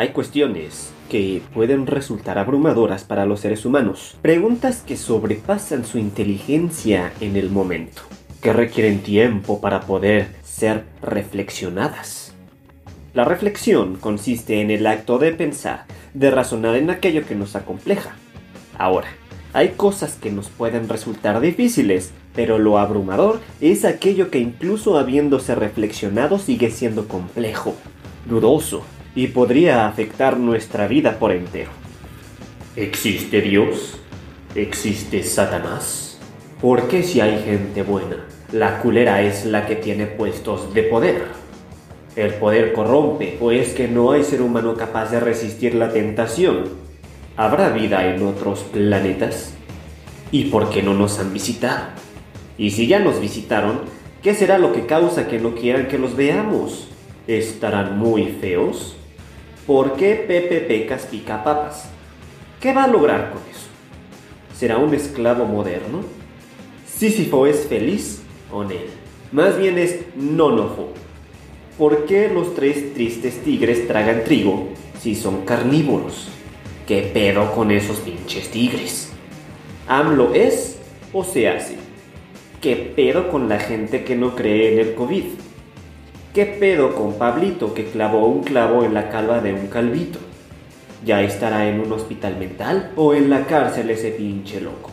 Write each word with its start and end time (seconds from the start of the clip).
Hay 0.00 0.12
cuestiones 0.12 0.94
que 1.10 1.42
pueden 1.52 1.86
resultar 1.86 2.38
abrumadoras 2.38 3.04
para 3.04 3.26
los 3.26 3.40
seres 3.40 3.66
humanos, 3.66 4.16
preguntas 4.22 4.80
que 4.80 4.96
sobrepasan 4.96 5.84
su 5.84 5.98
inteligencia 5.98 7.12
en 7.20 7.36
el 7.36 7.50
momento, 7.50 8.00
que 8.40 8.54
requieren 8.54 9.02
tiempo 9.02 9.60
para 9.60 9.82
poder 9.82 10.28
ser 10.42 10.84
reflexionadas. 11.02 12.32
La 13.12 13.26
reflexión 13.26 13.96
consiste 13.96 14.62
en 14.62 14.70
el 14.70 14.86
acto 14.86 15.18
de 15.18 15.32
pensar, 15.32 15.84
de 16.14 16.30
razonar 16.30 16.76
en 16.76 16.88
aquello 16.88 17.26
que 17.26 17.34
nos 17.34 17.54
acompleja. 17.54 18.16
Ahora, 18.78 19.08
hay 19.52 19.72
cosas 19.76 20.14
que 20.14 20.30
nos 20.30 20.48
pueden 20.48 20.88
resultar 20.88 21.42
difíciles, 21.42 22.12
pero 22.34 22.58
lo 22.58 22.78
abrumador 22.78 23.40
es 23.60 23.84
aquello 23.84 24.30
que 24.30 24.38
incluso 24.38 24.98
habiéndose 24.98 25.54
reflexionado 25.54 26.38
sigue 26.38 26.70
siendo 26.70 27.06
complejo, 27.06 27.74
dudoso, 28.26 28.82
y 29.14 29.28
podría 29.28 29.86
afectar 29.86 30.38
nuestra 30.38 30.86
vida 30.86 31.18
por 31.18 31.32
entero. 31.32 31.70
¿Existe 32.76 33.40
Dios? 33.40 33.98
¿Existe 34.54 35.22
Satanás? 35.22 36.18
¿Por 36.60 36.88
qué 36.88 37.02
si 37.02 37.20
hay 37.20 37.42
gente 37.42 37.82
buena, 37.82 38.26
la 38.52 38.80
culera 38.80 39.22
es 39.22 39.44
la 39.46 39.66
que 39.66 39.76
tiene 39.76 40.06
puestos 40.06 40.72
de 40.74 40.84
poder? 40.84 41.24
¿El 42.16 42.34
poder 42.34 42.72
corrompe 42.72 43.38
o 43.40 43.50
es 43.50 43.72
que 43.72 43.88
no 43.88 44.12
hay 44.12 44.24
ser 44.24 44.42
humano 44.42 44.74
capaz 44.74 45.10
de 45.10 45.20
resistir 45.20 45.74
la 45.74 45.92
tentación? 45.92 46.64
¿Habrá 47.36 47.70
vida 47.70 48.14
en 48.14 48.22
otros 48.22 48.60
planetas? 48.60 49.54
¿Y 50.30 50.44
por 50.44 50.70
qué 50.70 50.82
no 50.82 50.94
nos 50.94 51.18
han 51.18 51.32
visitado? 51.32 51.86
Y 52.58 52.70
si 52.70 52.86
ya 52.86 52.98
nos 52.98 53.20
visitaron, 53.20 53.80
¿qué 54.22 54.34
será 54.34 54.58
lo 54.58 54.72
que 54.72 54.86
causa 54.86 55.26
que 55.28 55.38
no 55.38 55.54
quieran 55.54 55.88
que 55.88 55.98
los 55.98 56.14
veamos? 56.14 56.88
¿Estarán 57.26 57.98
muy 57.98 58.26
feos? 58.40 58.96
¿Por 59.70 59.94
qué 59.94 60.16
Pepe 60.16 60.62
Pecas 60.62 61.06
pica 61.06 61.44
papas? 61.44 61.88
¿Qué 62.60 62.72
va 62.72 62.82
a 62.82 62.88
lograr 62.88 63.30
con 63.30 63.38
eso? 63.48 63.68
¿Será 64.52 64.78
un 64.78 64.92
esclavo 64.92 65.44
moderno? 65.44 66.00
¿Sísifo 66.84 67.46
es 67.46 67.68
feliz 67.68 68.20
o 68.50 68.64
no? 68.64 68.70
Más 69.30 69.56
bien 69.56 69.78
es 69.78 70.00
nonofo. 70.16 70.88
¿Por 71.78 72.04
qué 72.06 72.28
los 72.28 72.56
tres 72.56 72.94
tristes 72.94 73.44
tigres 73.44 73.86
tragan 73.86 74.24
trigo 74.24 74.70
si 75.00 75.14
son 75.14 75.42
carnívoros? 75.42 76.26
¿Qué 76.88 77.02
pedo 77.02 77.52
con 77.54 77.70
esos 77.70 77.98
pinches 77.98 78.50
tigres? 78.50 79.12
¿AMLO 79.86 80.34
es 80.34 80.78
o 81.12 81.22
se 81.22 81.48
hace? 81.48 81.76
¿Qué 82.60 82.74
pedo 82.74 83.30
con 83.30 83.48
la 83.48 83.60
gente 83.60 84.02
que 84.02 84.16
no 84.16 84.34
cree 84.34 84.72
en 84.72 84.80
el 84.80 84.94
COVID? 84.96 85.26
¿Qué 86.34 86.46
pedo 86.46 86.94
con 86.94 87.14
Pablito 87.14 87.74
que 87.74 87.86
clavó 87.86 88.28
un 88.28 88.44
clavo 88.44 88.84
en 88.84 88.94
la 88.94 89.10
calva 89.10 89.40
de 89.40 89.52
un 89.52 89.66
calvito? 89.66 90.20
¿Ya 91.04 91.22
estará 91.22 91.68
en 91.68 91.80
un 91.80 91.90
hospital 91.90 92.36
mental 92.36 92.92
o 92.94 93.14
en 93.14 93.30
la 93.30 93.46
cárcel 93.46 93.90
ese 93.90 94.12
pinche 94.12 94.60
loco? 94.60 94.92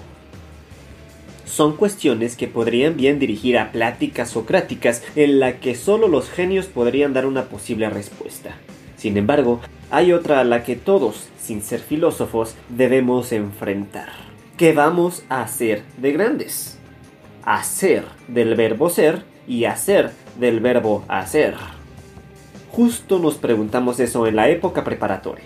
Son 1.45 1.77
cuestiones 1.77 2.35
que 2.35 2.47
podrían 2.47 2.97
bien 2.97 3.19
dirigir 3.19 3.59
a 3.59 3.71
pláticas 3.71 4.31
socráticas 4.31 5.03
en 5.15 5.39
la 5.39 5.59
que 5.59 5.75
solo 5.75 6.07
los 6.07 6.27
genios 6.27 6.65
podrían 6.65 7.13
dar 7.13 7.27
una 7.27 7.43
posible 7.43 7.87
respuesta. 7.87 8.55
Sin 8.95 9.15
embargo, 9.15 9.59
hay 9.91 10.13
otra 10.13 10.39
a 10.39 10.43
la 10.43 10.63
que 10.63 10.75
todos, 10.75 11.29
sin 11.39 11.61
ser 11.61 11.81
filósofos, 11.81 12.55
debemos 12.69 13.31
enfrentar. 13.31 14.09
¿Qué 14.57 14.73
vamos 14.73 15.23
a 15.29 15.43
hacer 15.43 15.83
de 15.97 16.13
grandes? 16.13 16.79
Hacer 17.43 18.05
del 18.27 18.55
verbo 18.55 18.89
ser 18.89 19.21
y 19.47 19.65
hacer 19.65 20.11
del 20.39 20.59
verbo 20.59 21.03
hacer. 21.07 21.55
Justo 22.69 23.19
nos 23.19 23.35
preguntamos 23.35 23.99
eso 23.99 24.27
en 24.27 24.35
la 24.35 24.49
época 24.49 24.83
preparatoria, 24.83 25.45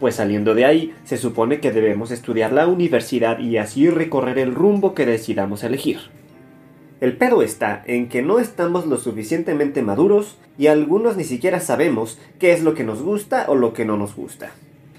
pues 0.00 0.16
saliendo 0.16 0.54
de 0.54 0.64
ahí 0.64 0.94
se 1.04 1.16
supone 1.16 1.60
que 1.60 1.70
debemos 1.70 2.10
estudiar 2.10 2.52
la 2.52 2.66
universidad 2.66 3.38
y 3.38 3.56
así 3.56 3.88
recorrer 3.88 4.38
el 4.38 4.54
rumbo 4.54 4.94
que 4.94 5.06
decidamos 5.06 5.62
elegir. 5.62 5.98
El 7.00 7.16
pedo 7.16 7.42
está 7.42 7.82
en 7.86 8.08
que 8.08 8.22
no 8.22 8.38
estamos 8.38 8.86
lo 8.86 8.96
suficientemente 8.96 9.82
maduros 9.82 10.38
y 10.56 10.68
algunos 10.68 11.16
ni 11.16 11.24
siquiera 11.24 11.58
sabemos 11.58 12.18
qué 12.38 12.52
es 12.52 12.62
lo 12.62 12.74
que 12.74 12.84
nos 12.84 13.02
gusta 13.02 13.46
o 13.48 13.56
lo 13.56 13.72
que 13.72 13.84
no 13.84 13.96
nos 13.96 14.14
gusta. 14.14 14.52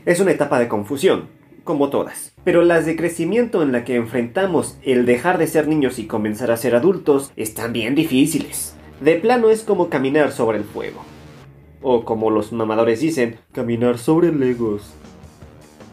Es 0.06 0.20
una 0.20 0.32
etapa 0.32 0.60
de 0.60 0.68
confusión, 0.68 1.30
como 1.64 1.90
todas. 1.90 2.34
Pero 2.44 2.62
las 2.64 2.86
de 2.86 2.98
crecimiento 2.98 3.64
en 3.64 3.72
la 3.72 3.86
que 3.86 3.96
enfrentamos 3.96 4.78
el 4.84 5.06
dejar 5.06 5.38
de 5.38 5.48
ser 5.48 5.68
niños 5.68 5.98
y 5.98 6.06
comenzar 6.06 6.52
a 6.52 6.58
ser 6.58 6.76
adultos 6.76 7.32
están 7.38 7.72
bien 7.72 7.96
difíciles. 7.96 8.76
De 9.02 9.16
plano 9.16 9.50
es 9.50 9.64
como 9.64 9.90
caminar 9.90 10.32
sobre 10.32 10.58
el 10.58 10.64
fuego. 10.64 11.04
O 11.82 12.06
como 12.06 12.30
los 12.30 12.52
mamadores 12.52 13.02
dicen, 13.02 13.40
caminar 13.52 13.98
sobre 13.98 14.32
legos. 14.32 14.94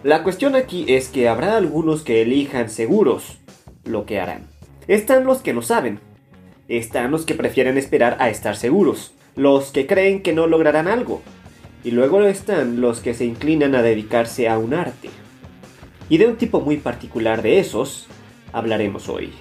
La 0.02 0.22
cuestión 0.22 0.54
aquí 0.54 0.84
es 0.88 1.08
que 1.08 1.28
habrá 1.28 1.56
algunos 1.56 2.02
que 2.02 2.22
elijan 2.22 2.70
seguros 2.70 3.38
lo 3.84 4.06
que 4.06 4.20
harán. 4.20 4.48
Están 4.88 5.24
los 5.24 5.38
que 5.38 5.52
no 5.52 5.62
saben. 5.62 6.00
Están 6.68 7.10
los 7.10 7.24
que 7.24 7.34
prefieren 7.34 7.76
esperar 7.76 8.16
a 8.20 8.30
estar 8.30 8.56
seguros. 8.56 9.14
Los 9.36 9.72
que 9.72 9.86
creen 9.86 10.22
que 10.22 10.32
no 10.32 10.46
lograrán 10.46 10.88
algo. 10.88 11.22
Y 11.82 11.90
luego 11.90 12.22
están 12.22 12.80
los 12.80 13.00
que 13.00 13.14
se 13.14 13.24
inclinan 13.24 13.74
a 13.74 13.82
dedicarse 13.82 14.48
a 14.48 14.58
un 14.58 14.74
arte. 14.74 15.10
Y 16.08 16.18
de 16.18 16.26
un 16.26 16.36
tipo 16.36 16.60
muy 16.60 16.76
particular 16.76 17.42
de 17.42 17.58
esos 17.58 18.06
hablaremos 18.52 19.08
hoy. 19.08 19.32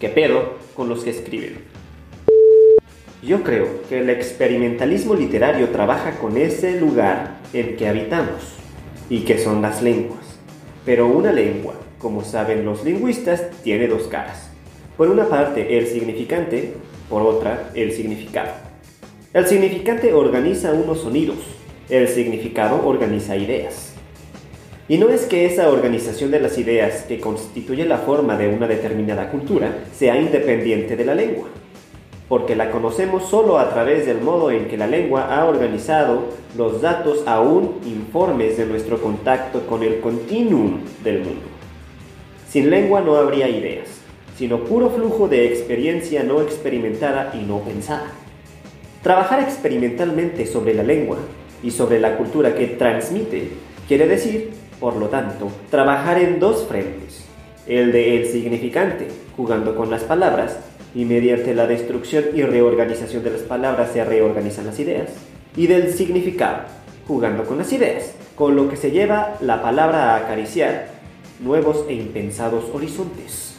¿Qué 0.00 0.08
pedo 0.08 0.54
con 0.74 0.88
los 0.88 1.04
que 1.04 1.10
escriben? 1.10 1.75
Yo 3.26 3.42
creo 3.42 3.82
que 3.88 3.98
el 3.98 4.08
experimentalismo 4.08 5.16
literario 5.16 5.70
trabaja 5.70 6.12
con 6.12 6.36
ese 6.36 6.78
lugar 6.78 7.38
en 7.52 7.76
que 7.76 7.88
habitamos 7.88 8.54
y 9.10 9.22
que 9.24 9.36
son 9.36 9.60
las 9.62 9.82
lenguas. 9.82 10.38
Pero 10.84 11.08
una 11.08 11.32
lengua, 11.32 11.74
como 11.98 12.22
saben 12.22 12.64
los 12.64 12.84
lingüistas, 12.84 13.50
tiene 13.64 13.88
dos 13.88 14.04
caras. 14.04 14.48
Por 14.96 15.10
una 15.10 15.28
parte 15.28 15.76
el 15.76 15.88
significante, 15.88 16.74
por 17.10 17.22
otra 17.22 17.70
el 17.74 17.90
significado. 17.90 18.52
El 19.34 19.44
significante 19.48 20.14
organiza 20.14 20.72
unos 20.72 21.00
sonidos, 21.00 21.38
el 21.88 22.06
significado 22.06 22.86
organiza 22.86 23.34
ideas. 23.36 23.92
Y 24.86 24.98
no 24.98 25.08
es 25.08 25.22
que 25.22 25.46
esa 25.46 25.68
organización 25.68 26.30
de 26.30 26.38
las 26.38 26.58
ideas 26.58 27.02
que 27.02 27.18
constituye 27.18 27.86
la 27.86 27.98
forma 27.98 28.36
de 28.36 28.46
una 28.46 28.68
determinada 28.68 29.30
cultura 29.30 29.78
sea 29.92 30.16
independiente 30.16 30.94
de 30.94 31.04
la 31.04 31.16
lengua, 31.16 31.48
porque 32.28 32.56
la 32.56 32.70
conocemos 32.70 33.24
solo 33.28 33.58
a 33.58 33.70
través 33.70 34.06
del 34.06 34.20
modo 34.20 34.50
en 34.50 34.66
que 34.66 34.76
la 34.76 34.86
lengua 34.86 35.34
ha 35.34 35.44
organizado 35.44 36.24
los 36.56 36.80
datos 36.80 37.22
aún 37.26 37.80
informes 37.84 38.56
de 38.56 38.66
nuestro 38.66 39.00
contacto 39.00 39.66
con 39.66 39.82
el 39.82 40.00
continuum 40.00 40.80
del 41.04 41.20
mundo. 41.20 41.46
Sin 42.48 42.70
lengua 42.70 43.00
no 43.00 43.16
habría 43.16 43.48
ideas, 43.48 43.88
sino 44.36 44.64
puro 44.64 44.90
flujo 44.90 45.28
de 45.28 45.46
experiencia 45.46 46.22
no 46.22 46.40
experimentada 46.40 47.32
y 47.34 47.44
no 47.44 47.60
pensada. 47.60 48.10
Trabajar 49.02 49.40
experimentalmente 49.40 50.46
sobre 50.46 50.74
la 50.74 50.82
lengua 50.82 51.18
y 51.62 51.70
sobre 51.70 52.00
la 52.00 52.16
cultura 52.16 52.54
que 52.54 52.66
transmite 52.66 53.50
quiere 53.86 54.08
decir 54.08 54.50
por 54.80 54.96
lo 54.96 55.06
tanto, 55.08 55.50
trabajar 55.70 56.18
en 56.18 56.38
dos 56.38 56.66
frentes, 56.66 57.24
el 57.66 57.92
de 57.92 58.18
el 58.18 58.26
significante, 58.26 59.08
jugando 59.36 59.74
con 59.74 59.90
las 59.90 60.04
palabras, 60.04 60.58
y 60.96 61.04
mediante 61.04 61.54
la 61.54 61.66
destrucción 61.66 62.24
y 62.34 62.42
reorganización 62.42 63.22
de 63.22 63.30
las 63.30 63.42
palabras 63.42 63.90
se 63.92 64.02
reorganizan 64.02 64.64
las 64.64 64.80
ideas, 64.80 65.10
y 65.54 65.66
del 65.66 65.92
significado, 65.92 66.62
jugando 67.06 67.44
con 67.44 67.58
las 67.58 67.70
ideas, 67.74 68.14
con 68.34 68.56
lo 68.56 68.70
que 68.70 68.76
se 68.76 68.90
lleva 68.90 69.36
la 69.42 69.60
palabra 69.60 70.14
a 70.14 70.16
acariciar 70.16 70.88
nuevos 71.40 71.84
e 71.90 71.92
impensados 71.92 72.64
horizontes. 72.72 73.58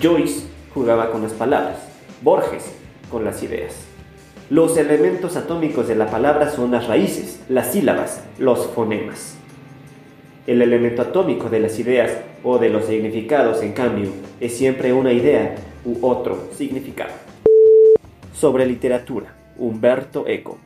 Joyce 0.00 0.44
jugaba 0.72 1.10
con 1.10 1.22
las 1.22 1.32
palabras, 1.32 1.78
Borges 2.22 2.62
con 3.10 3.24
las 3.24 3.42
ideas. 3.42 3.74
Los 4.50 4.76
elementos 4.76 5.34
atómicos 5.34 5.88
de 5.88 5.96
la 5.96 6.06
palabra 6.06 6.48
son 6.48 6.70
las 6.70 6.86
raíces, 6.86 7.40
las 7.48 7.72
sílabas, 7.72 8.22
los 8.38 8.68
fonemas. 8.68 9.34
El 10.50 10.62
elemento 10.62 11.02
atómico 11.02 11.48
de 11.48 11.60
las 11.60 11.78
ideas 11.78 12.10
o 12.42 12.58
de 12.58 12.70
los 12.70 12.86
significados, 12.86 13.62
en 13.62 13.70
cambio, 13.70 14.08
es 14.40 14.52
siempre 14.52 14.92
una 14.92 15.12
idea 15.12 15.54
u 15.84 16.04
otro 16.04 16.48
significado. 16.56 17.12
Sobre 18.32 18.66
literatura, 18.66 19.32
Humberto 19.58 20.26
Eco. 20.26 20.58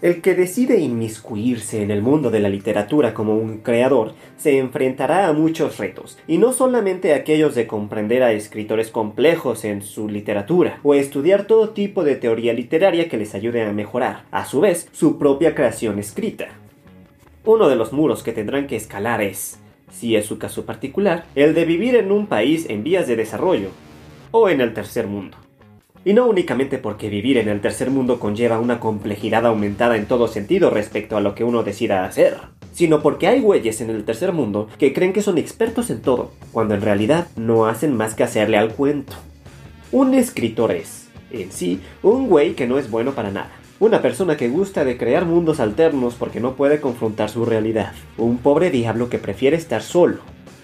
El 0.00 0.22
que 0.22 0.34
decide 0.34 0.80
inmiscuirse 0.80 1.84
en 1.84 1.92
el 1.92 2.02
mundo 2.02 2.32
de 2.32 2.40
la 2.40 2.48
literatura 2.48 3.14
como 3.14 3.36
un 3.36 3.58
creador 3.58 4.14
se 4.38 4.58
enfrentará 4.58 5.28
a 5.28 5.32
muchos 5.32 5.78
retos, 5.78 6.18
y 6.26 6.38
no 6.38 6.52
solamente 6.52 7.14
aquellos 7.14 7.54
de 7.54 7.68
comprender 7.68 8.24
a 8.24 8.32
escritores 8.32 8.88
complejos 8.88 9.64
en 9.64 9.82
su 9.82 10.08
literatura, 10.08 10.80
o 10.82 10.94
estudiar 10.94 11.44
todo 11.46 11.70
tipo 11.70 12.02
de 12.02 12.16
teoría 12.16 12.54
literaria 12.54 13.08
que 13.08 13.18
les 13.18 13.36
ayude 13.36 13.62
a 13.62 13.72
mejorar, 13.72 14.24
a 14.32 14.46
su 14.46 14.60
vez, 14.62 14.88
su 14.90 15.16
propia 15.16 15.54
creación 15.54 16.00
escrita. 16.00 16.48
Uno 17.44 17.68
de 17.68 17.74
los 17.74 17.92
muros 17.92 18.22
que 18.22 18.32
tendrán 18.32 18.68
que 18.68 18.76
escalar 18.76 19.20
es, 19.20 19.58
si 19.90 20.14
es 20.14 20.26
su 20.26 20.38
caso 20.38 20.64
particular, 20.64 21.24
el 21.34 21.54
de 21.54 21.64
vivir 21.64 21.96
en 21.96 22.12
un 22.12 22.28
país 22.28 22.66
en 22.68 22.84
vías 22.84 23.08
de 23.08 23.16
desarrollo, 23.16 23.70
o 24.30 24.48
en 24.48 24.60
el 24.60 24.74
tercer 24.74 25.08
mundo. 25.08 25.36
Y 26.04 26.14
no 26.14 26.26
únicamente 26.26 26.78
porque 26.78 27.08
vivir 27.08 27.38
en 27.38 27.48
el 27.48 27.60
tercer 27.60 27.90
mundo 27.90 28.20
conlleva 28.20 28.60
una 28.60 28.78
complejidad 28.78 29.44
aumentada 29.44 29.96
en 29.96 30.06
todo 30.06 30.28
sentido 30.28 30.70
respecto 30.70 31.16
a 31.16 31.20
lo 31.20 31.34
que 31.34 31.42
uno 31.42 31.64
decida 31.64 32.04
hacer, 32.04 32.36
sino 32.72 33.02
porque 33.02 33.26
hay 33.26 33.40
güeyes 33.40 33.80
en 33.80 33.90
el 33.90 34.04
tercer 34.04 34.32
mundo 34.32 34.68
que 34.78 34.92
creen 34.92 35.12
que 35.12 35.20
son 35.20 35.36
expertos 35.36 35.90
en 35.90 36.00
todo, 36.00 36.30
cuando 36.52 36.74
en 36.74 36.80
realidad 36.80 37.26
no 37.34 37.66
hacen 37.66 37.96
más 37.96 38.14
que 38.14 38.22
hacerle 38.22 38.56
al 38.56 38.72
cuento. 38.72 39.14
Un 39.90 40.14
escritor 40.14 40.70
es, 40.70 41.08
en 41.32 41.50
sí, 41.50 41.80
un 42.04 42.28
güey 42.28 42.54
que 42.54 42.68
no 42.68 42.78
es 42.78 42.88
bueno 42.88 43.12
para 43.12 43.32
nada. 43.32 43.50
Una 43.82 44.00
persona 44.00 44.36
que 44.36 44.48
gusta 44.48 44.84
de 44.84 44.96
crear 44.96 45.24
mundos 45.24 45.58
alternos 45.58 46.14
porque 46.14 46.38
no 46.38 46.54
puede 46.54 46.80
confrontar 46.80 47.30
su 47.30 47.44
realidad. 47.44 47.94
Un 48.16 48.38
pobre 48.38 48.70
diablo 48.70 49.10
que 49.10 49.18
prefiere 49.18 49.56
estar 49.56 49.82
solo, 49.82 50.18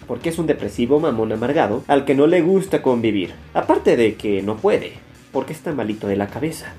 porque 0.07 0.29
es 0.29 0.39
un 0.39 0.47
depresivo 0.47 1.01
mamón 1.01 1.33
amargado 1.33 1.83
al 1.89 2.05
que 2.05 2.15
no 2.15 2.29
le 2.29 2.43
gusta 2.43 2.81
convivir. 2.81 3.33
Aparte 3.55 3.97
de 3.97 4.15
que 4.15 4.41
no 4.43 4.59
puede, 4.59 4.93
porque 5.33 5.53
está 5.53 5.73
malito 5.73 6.07
de 6.07 6.15
la 6.15 6.29
cabeza. 6.29 6.75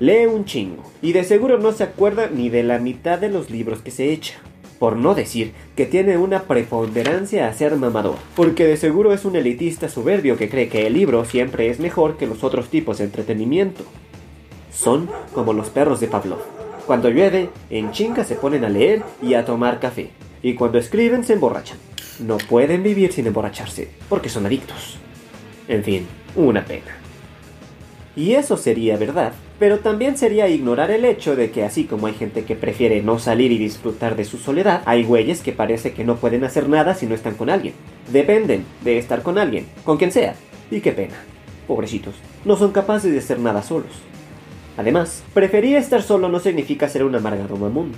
Lee 0.00 0.24
un 0.24 0.46
chingo, 0.46 0.90
y 1.02 1.12
de 1.12 1.22
seguro 1.22 1.58
no 1.58 1.70
se 1.72 1.84
acuerda 1.84 2.30
ni 2.34 2.48
de 2.48 2.62
la 2.62 2.78
mitad 2.78 3.18
de 3.18 3.28
los 3.28 3.50
libros 3.50 3.82
que 3.82 3.90
se 3.90 4.10
echa. 4.10 4.36
Por 4.78 4.96
no 4.96 5.14
decir 5.14 5.52
que 5.76 5.84
tiene 5.84 6.16
una 6.16 6.44
preponderancia 6.44 7.46
a 7.46 7.52
ser 7.52 7.76
mamador, 7.76 8.16
porque 8.34 8.64
de 8.64 8.78
seguro 8.78 9.12
es 9.12 9.26
un 9.26 9.36
elitista 9.36 9.90
soberbio 9.90 10.38
que 10.38 10.48
cree 10.48 10.70
que 10.70 10.86
el 10.86 10.94
libro 10.94 11.26
siempre 11.26 11.68
es 11.68 11.78
mejor 11.78 12.16
que 12.16 12.26
los 12.26 12.42
otros 12.42 12.70
tipos 12.70 12.96
de 12.96 13.04
entretenimiento. 13.04 13.84
Son 14.74 15.08
como 15.32 15.52
los 15.52 15.70
perros 15.70 16.00
de 16.00 16.08
Pablo. 16.08 16.38
Cuando 16.86 17.08
llueve, 17.08 17.48
en 17.70 17.92
chinga 17.92 18.24
se 18.24 18.34
ponen 18.34 18.64
a 18.64 18.68
leer 18.68 19.02
y 19.22 19.34
a 19.34 19.44
tomar 19.44 19.80
café, 19.80 20.10
y 20.42 20.54
cuando 20.54 20.78
escriben 20.78 21.24
se 21.24 21.34
emborrachan. 21.34 21.78
No 22.18 22.36
pueden 22.36 22.82
vivir 22.82 23.12
sin 23.12 23.26
emborracharse, 23.26 23.88
porque 24.08 24.28
son 24.28 24.46
adictos. 24.46 24.98
En 25.68 25.82
fin, 25.82 26.06
una 26.36 26.64
pena. 26.64 26.98
Y 28.16 28.34
eso 28.34 28.56
sería 28.56 28.96
verdad, 28.96 29.32
pero 29.58 29.80
también 29.80 30.16
sería 30.16 30.48
ignorar 30.48 30.90
el 30.90 31.04
hecho 31.04 31.34
de 31.34 31.50
que 31.50 31.64
así 31.64 31.84
como 31.84 32.06
hay 32.06 32.14
gente 32.14 32.44
que 32.44 32.54
prefiere 32.54 33.02
no 33.02 33.18
salir 33.18 33.50
y 33.50 33.58
disfrutar 33.58 34.14
de 34.14 34.24
su 34.24 34.38
soledad, 34.38 34.82
hay 34.84 35.02
güeyes 35.02 35.40
que 35.40 35.52
parece 35.52 35.94
que 35.94 36.04
no 36.04 36.16
pueden 36.16 36.44
hacer 36.44 36.68
nada 36.68 36.94
si 36.94 37.06
no 37.06 37.14
están 37.14 37.34
con 37.34 37.50
alguien. 37.50 37.74
Dependen 38.12 38.64
de 38.82 38.98
estar 38.98 39.22
con 39.22 39.38
alguien, 39.38 39.66
con 39.84 39.96
quien 39.96 40.12
sea. 40.12 40.34
Y 40.70 40.80
qué 40.80 40.92
pena. 40.92 41.14
Pobrecitos, 41.66 42.14
no 42.44 42.56
son 42.56 42.70
capaces 42.72 43.10
de 43.10 43.18
hacer 43.18 43.40
nada 43.40 43.62
solos. 43.62 43.90
Además, 44.76 45.22
preferir 45.32 45.76
estar 45.76 46.02
solo 46.02 46.28
no 46.28 46.40
significa 46.40 46.88
ser 46.88 47.04
un 47.04 47.14
amargado 47.14 47.56
mamón, 47.56 47.92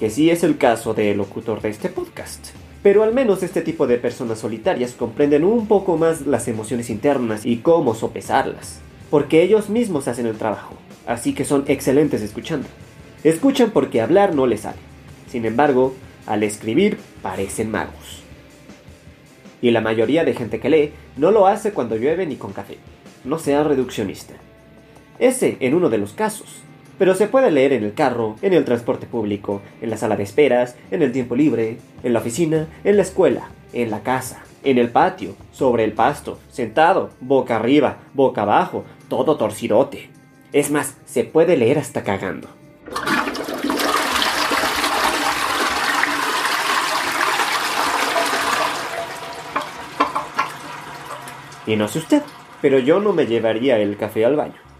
que 0.00 0.10
sí 0.10 0.30
es 0.30 0.44
el 0.44 0.56
caso 0.58 0.94
del 0.94 1.18
locutor 1.18 1.60
de 1.60 1.68
este 1.68 1.88
podcast. 1.88 2.48
Pero 2.82 3.02
al 3.02 3.12
menos 3.12 3.42
este 3.42 3.62
tipo 3.62 3.86
de 3.86 3.98
personas 3.98 4.38
solitarias 4.38 4.92
comprenden 4.92 5.44
un 5.44 5.66
poco 5.68 5.96
más 5.96 6.26
las 6.26 6.48
emociones 6.48 6.90
internas 6.90 7.44
y 7.44 7.58
cómo 7.58 7.94
sopesarlas 7.94 8.80
porque 9.12 9.42
ellos 9.42 9.68
mismos 9.68 10.08
hacen 10.08 10.24
el 10.24 10.38
trabajo, 10.38 10.74
así 11.06 11.34
que 11.34 11.44
son 11.44 11.64
excelentes 11.66 12.22
escuchando. 12.22 12.66
Escuchan 13.24 13.70
porque 13.70 14.00
hablar 14.00 14.34
no 14.34 14.46
les 14.46 14.62
sale. 14.62 14.78
Sin 15.28 15.44
embargo, 15.44 15.94
al 16.24 16.42
escribir 16.42 16.96
parecen 17.20 17.70
magos. 17.70 18.22
Y 19.60 19.70
la 19.70 19.82
mayoría 19.82 20.24
de 20.24 20.32
gente 20.32 20.60
que 20.60 20.70
lee 20.70 20.92
no 21.18 21.30
lo 21.30 21.46
hace 21.46 21.72
cuando 21.74 21.96
llueve 21.96 22.24
ni 22.24 22.36
con 22.36 22.54
café. 22.54 22.78
No 23.22 23.38
sea 23.38 23.62
reduccionista. 23.62 24.32
Ese 25.22 25.56
en 25.60 25.74
uno 25.74 25.88
de 25.88 25.98
los 25.98 26.14
casos. 26.14 26.62
Pero 26.98 27.14
se 27.14 27.28
puede 27.28 27.52
leer 27.52 27.72
en 27.72 27.84
el 27.84 27.94
carro, 27.94 28.34
en 28.42 28.54
el 28.54 28.64
transporte 28.64 29.06
público, 29.06 29.62
en 29.80 29.88
la 29.88 29.96
sala 29.96 30.16
de 30.16 30.24
esperas, 30.24 30.74
en 30.90 31.00
el 31.00 31.12
tiempo 31.12 31.36
libre, 31.36 31.78
en 32.02 32.12
la 32.12 32.18
oficina, 32.18 32.66
en 32.82 32.96
la 32.96 33.02
escuela, 33.02 33.48
en 33.72 33.92
la 33.92 34.02
casa, 34.02 34.42
en 34.64 34.78
el 34.78 34.90
patio, 34.90 35.36
sobre 35.52 35.84
el 35.84 35.92
pasto, 35.92 36.40
sentado, 36.50 37.10
boca 37.20 37.54
arriba, 37.54 37.98
boca 38.14 38.42
abajo, 38.42 38.82
todo 39.08 39.36
torcidote. 39.36 40.10
Es 40.52 40.72
más, 40.72 40.96
se 41.06 41.22
puede 41.22 41.56
leer 41.56 41.78
hasta 41.78 42.02
cagando. 42.02 42.48
Y 51.64 51.76
no 51.76 51.86
sé 51.86 52.00
usted, 52.00 52.22
pero 52.60 52.80
yo 52.80 52.98
no 52.98 53.12
me 53.12 53.26
llevaría 53.26 53.78
el 53.78 53.96
café 53.96 54.24
al 54.24 54.34
baño. 54.34 54.71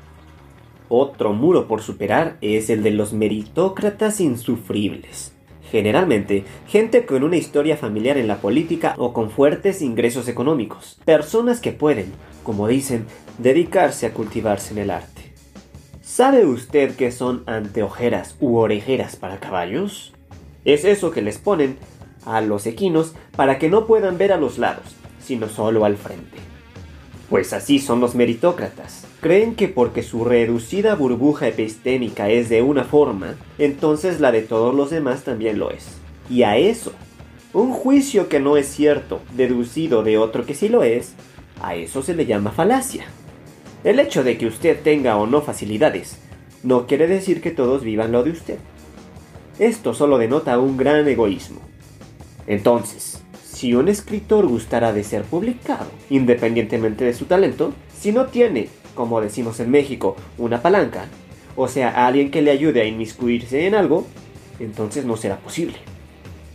Otro 0.94 1.32
muro 1.32 1.68
por 1.68 1.80
superar 1.80 2.36
es 2.42 2.68
el 2.68 2.82
de 2.82 2.90
los 2.90 3.14
meritócratas 3.14 4.20
insufribles. 4.20 5.32
Generalmente, 5.70 6.44
gente 6.68 7.06
con 7.06 7.22
una 7.22 7.38
historia 7.38 7.78
familiar 7.78 8.18
en 8.18 8.28
la 8.28 8.42
política 8.42 8.94
o 8.98 9.14
con 9.14 9.30
fuertes 9.30 9.80
ingresos 9.80 10.28
económicos. 10.28 11.00
Personas 11.06 11.60
que 11.60 11.72
pueden, 11.72 12.12
como 12.42 12.68
dicen, 12.68 13.06
dedicarse 13.38 14.04
a 14.04 14.12
cultivarse 14.12 14.74
en 14.74 14.80
el 14.80 14.90
arte. 14.90 15.32
¿Sabe 16.02 16.44
usted 16.44 16.94
qué 16.94 17.10
son 17.10 17.42
anteojeras 17.46 18.36
u 18.38 18.58
orejeras 18.58 19.16
para 19.16 19.40
caballos? 19.40 20.12
Es 20.66 20.84
eso 20.84 21.10
que 21.10 21.22
les 21.22 21.38
ponen 21.38 21.78
a 22.26 22.42
los 22.42 22.66
equinos 22.66 23.14
para 23.34 23.58
que 23.58 23.70
no 23.70 23.86
puedan 23.86 24.18
ver 24.18 24.30
a 24.30 24.36
los 24.36 24.58
lados, 24.58 24.94
sino 25.22 25.48
solo 25.48 25.86
al 25.86 25.96
frente. 25.96 26.51
Pues 27.32 27.54
así 27.54 27.78
son 27.78 28.00
los 28.00 28.14
meritócratas. 28.14 29.06
Creen 29.22 29.54
que 29.54 29.66
porque 29.66 30.02
su 30.02 30.22
reducida 30.22 30.94
burbuja 30.94 31.48
epistémica 31.48 32.28
es 32.28 32.50
de 32.50 32.60
una 32.60 32.84
forma, 32.84 33.36
entonces 33.56 34.20
la 34.20 34.32
de 34.32 34.42
todos 34.42 34.74
los 34.74 34.90
demás 34.90 35.24
también 35.24 35.58
lo 35.58 35.70
es. 35.70 35.86
Y 36.28 36.42
a 36.42 36.58
eso, 36.58 36.92
un 37.54 37.72
juicio 37.72 38.28
que 38.28 38.38
no 38.38 38.58
es 38.58 38.66
cierto, 38.66 39.22
deducido 39.34 40.02
de 40.02 40.18
otro 40.18 40.44
que 40.44 40.52
sí 40.52 40.68
lo 40.68 40.82
es, 40.82 41.14
a 41.62 41.74
eso 41.74 42.02
se 42.02 42.12
le 42.12 42.26
llama 42.26 42.50
falacia. 42.50 43.06
El 43.82 43.98
hecho 43.98 44.24
de 44.24 44.36
que 44.36 44.44
usted 44.44 44.82
tenga 44.82 45.16
o 45.16 45.26
no 45.26 45.40
facilidades 45.40 46.18
no 46.62 46.86
quiere 46.86 47.06
decir 47.06 47.40
que 47.40 47.50
todos 47.50 47.82
vivan 47.82 48.12
lo 48.12 48.24
de 48.24 48.32
usted. 48.32 48.58
Esto 49.58 49.94
solo 49.94 50.18
denota 50.18 50.58
un 50.58 50.76
gran 50.76 51.08
egoísmo. 51.08 51.62
Entonces, 52.46 53.21
si 53.62 53.74
un 53.74 53.88
escritor 53.88 54.48
gustara 54.48 54.92
de 54.92 55.04
ser 55.04 55.22
publicado, 55.22 55.86
independientemente 56.10 57.04
de 57.04 57.14
su 57.14 57.26
talento, 57.26 57.72
si 57.96 58.10
no 58.10 58.26
tiene, 58.26 58.68
como 58.96 59.20
decimos 59.20 59.60
en 59.60 59.70
México, 59.70 60.16
una 60.36 60.60
palanca, 60.60 61.04
o 61.54 61.68
sea, 61.68 62.08
alguien 62.08 62.32
que 62.32 62.42
le 62.42 62.50
ayude 62.50 62.82
a 62.82 62.86
inmiscuirse 62.86 63.68
en 63.68 63.76
algo, 63.76 64.04
entonces 64.58 65.04
no 65.04 65.16
será 65.16 65.36
posible. 65.36 65.76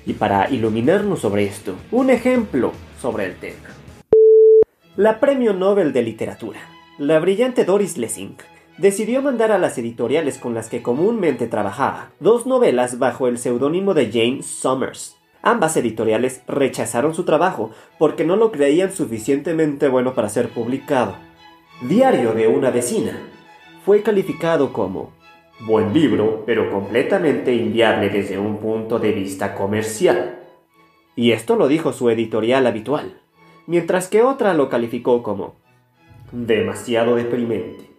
Y 0.06 0.16
para 0.16 0.50
iluminarnos 0.50 1.22
sobre 1.22 1.46
esto, 1.46 1.76
un 1.92 2.10
ejemplo 2.10 2.74
sobre 3.02 3.24
el 3.24 3.38
tema. 3.38 3.70
La 4.98 5.22
Premio 5.22 5.54
Nobel 5.54 5.94
de 5.94 6.02
Literatura, 6.02 6.60
la 6.98 7.20
brillante 7.20 7.64
Doris 7.64 7.98
Lessing, 7.98 8.36
decidió 8.78 9.22
mandar 9.22 9.54
a 9.54 9.60
las 9.60 9.78
editoriales 9.78 10.40
con 10.40 10.54
las 10.54 10.68
que 10.68 10.82
comúnmente 10.82 11.48
trabajaba 11.48 12.12
dos 12.20 12.46
novelas 12.46 13.00
bajo 13.00 13.30
el 13.30 13.38
seudónimo 13.38 13.94
de 13.94 14.12
Jane 14.12 14.44
Summers, 14.44 15.17
Ambas 15.42 15.78
editoriales 15.78 16.42
rechazaron 16.48 17.14
su 17.14 17.24
trabajo 17.24 17.72
porque 17.98 18.26
no 18.26 18.36
lo 18.36 18.52
creían 18.52 18.92
suficientemente 18.92 19.88
bueno 19.88 20.14
para 20.14 20.30
ser 20.30 20.50
publicado. 20.50 21.16
Diario 21.82 22.34
de 22.34 22.48
una 22.48 22.72
vecina 22.72 23.18
fue 23.86 24.02
calificado 24.02 24.74
como 24.74 25.12
buen 25.60 25.94
libro, 25.94 26.44
pero 26.46 26.72
completamente 26.72 27.54
inviable 27.54 28.10
desde 28.10 28.38
un 28.38 28.58
punto 28.58 29.00
de 29.00 29.12
vista 29.12 29.56
comercial. 29.56 30.40
Y 31.16 31.32
esto 31.32 31.56
lo 31.56 31.68
dijo 31.68 31.94
su 31.94 32.10
editorial 32.10 32.68
habitual, 32.68 33.22
mientras 33.66 34.08
que 34.08 34.22
otra 34.22 34.54
lo 34.54 34.70
calificó 34.70 35.24
como 35.24 35.56
demasiado 36.32 37.16
deprimente. 37.16 37.90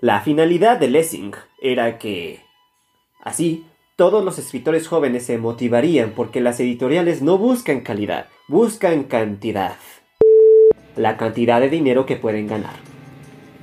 La 0.00 0.20
finalidad 0.20 0.78
de 0.78 0.88
Lessing 0.88 1.32
era 1.60 1.98
que, 1.98 2.40
así, 3.22 3.66
todos 3.98 4.24
los 4.24 4.38
escritores 4.38 4.86
jóvenes 4.86 5.26
se 5.26 5.38
motivarían 5.38 6.12
porque 6.14 6.40
las 6.40 6.60
editoriales 6.60 7.20
no 7.20 7.36
buscan 7.36 7.80
calidad, 7.80 8.28
buscan 8.46 9.02
cantidad. 9.02 9.74
La 10.94 11.16
cantidad 11.16 11.60
de 11.60 11.68
dinero 11.68 12.06
que 12.06 12.14
pueden 12.14 12.46
ganar. 12.46 12.76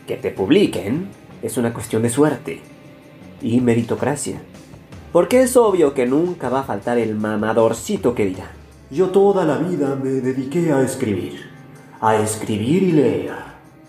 Que 0.06 0.18
te 0.18 0.32
publiquen 0.32 1.08
es 1.42 1.56
una 1.56 1.74
cuestión 1.74 2.01
de 2.01 2.10
suerte 2.10 2.60
y 3.42 3.62
meritocracia. 3.62 4.42
Porque 5.13 5.42
es 5.42 5.56
obvio 5.56 5.94
que 5.94 6.06
nunca 6.06 6.50
va 6.50 6.60
a 6.60 6.63
faltar 6.63 6.98
el 6.98 7.15
mamadorcito 7.15 8.13
que 8.13 8.25
dirá, 8.25 8.51
yo 8.92 9.12
toda 9.12 9.46
la 9.46 9.58
vida 9.58 9.96
me 9.96 10.10
dediqué 10.10 10.74
a 10.74 10.82
escribir, 10.82 11.50
a 12.01 12.18
escribir 12.18 12.84
y 12.84 12.92
leer. 12.92 13.32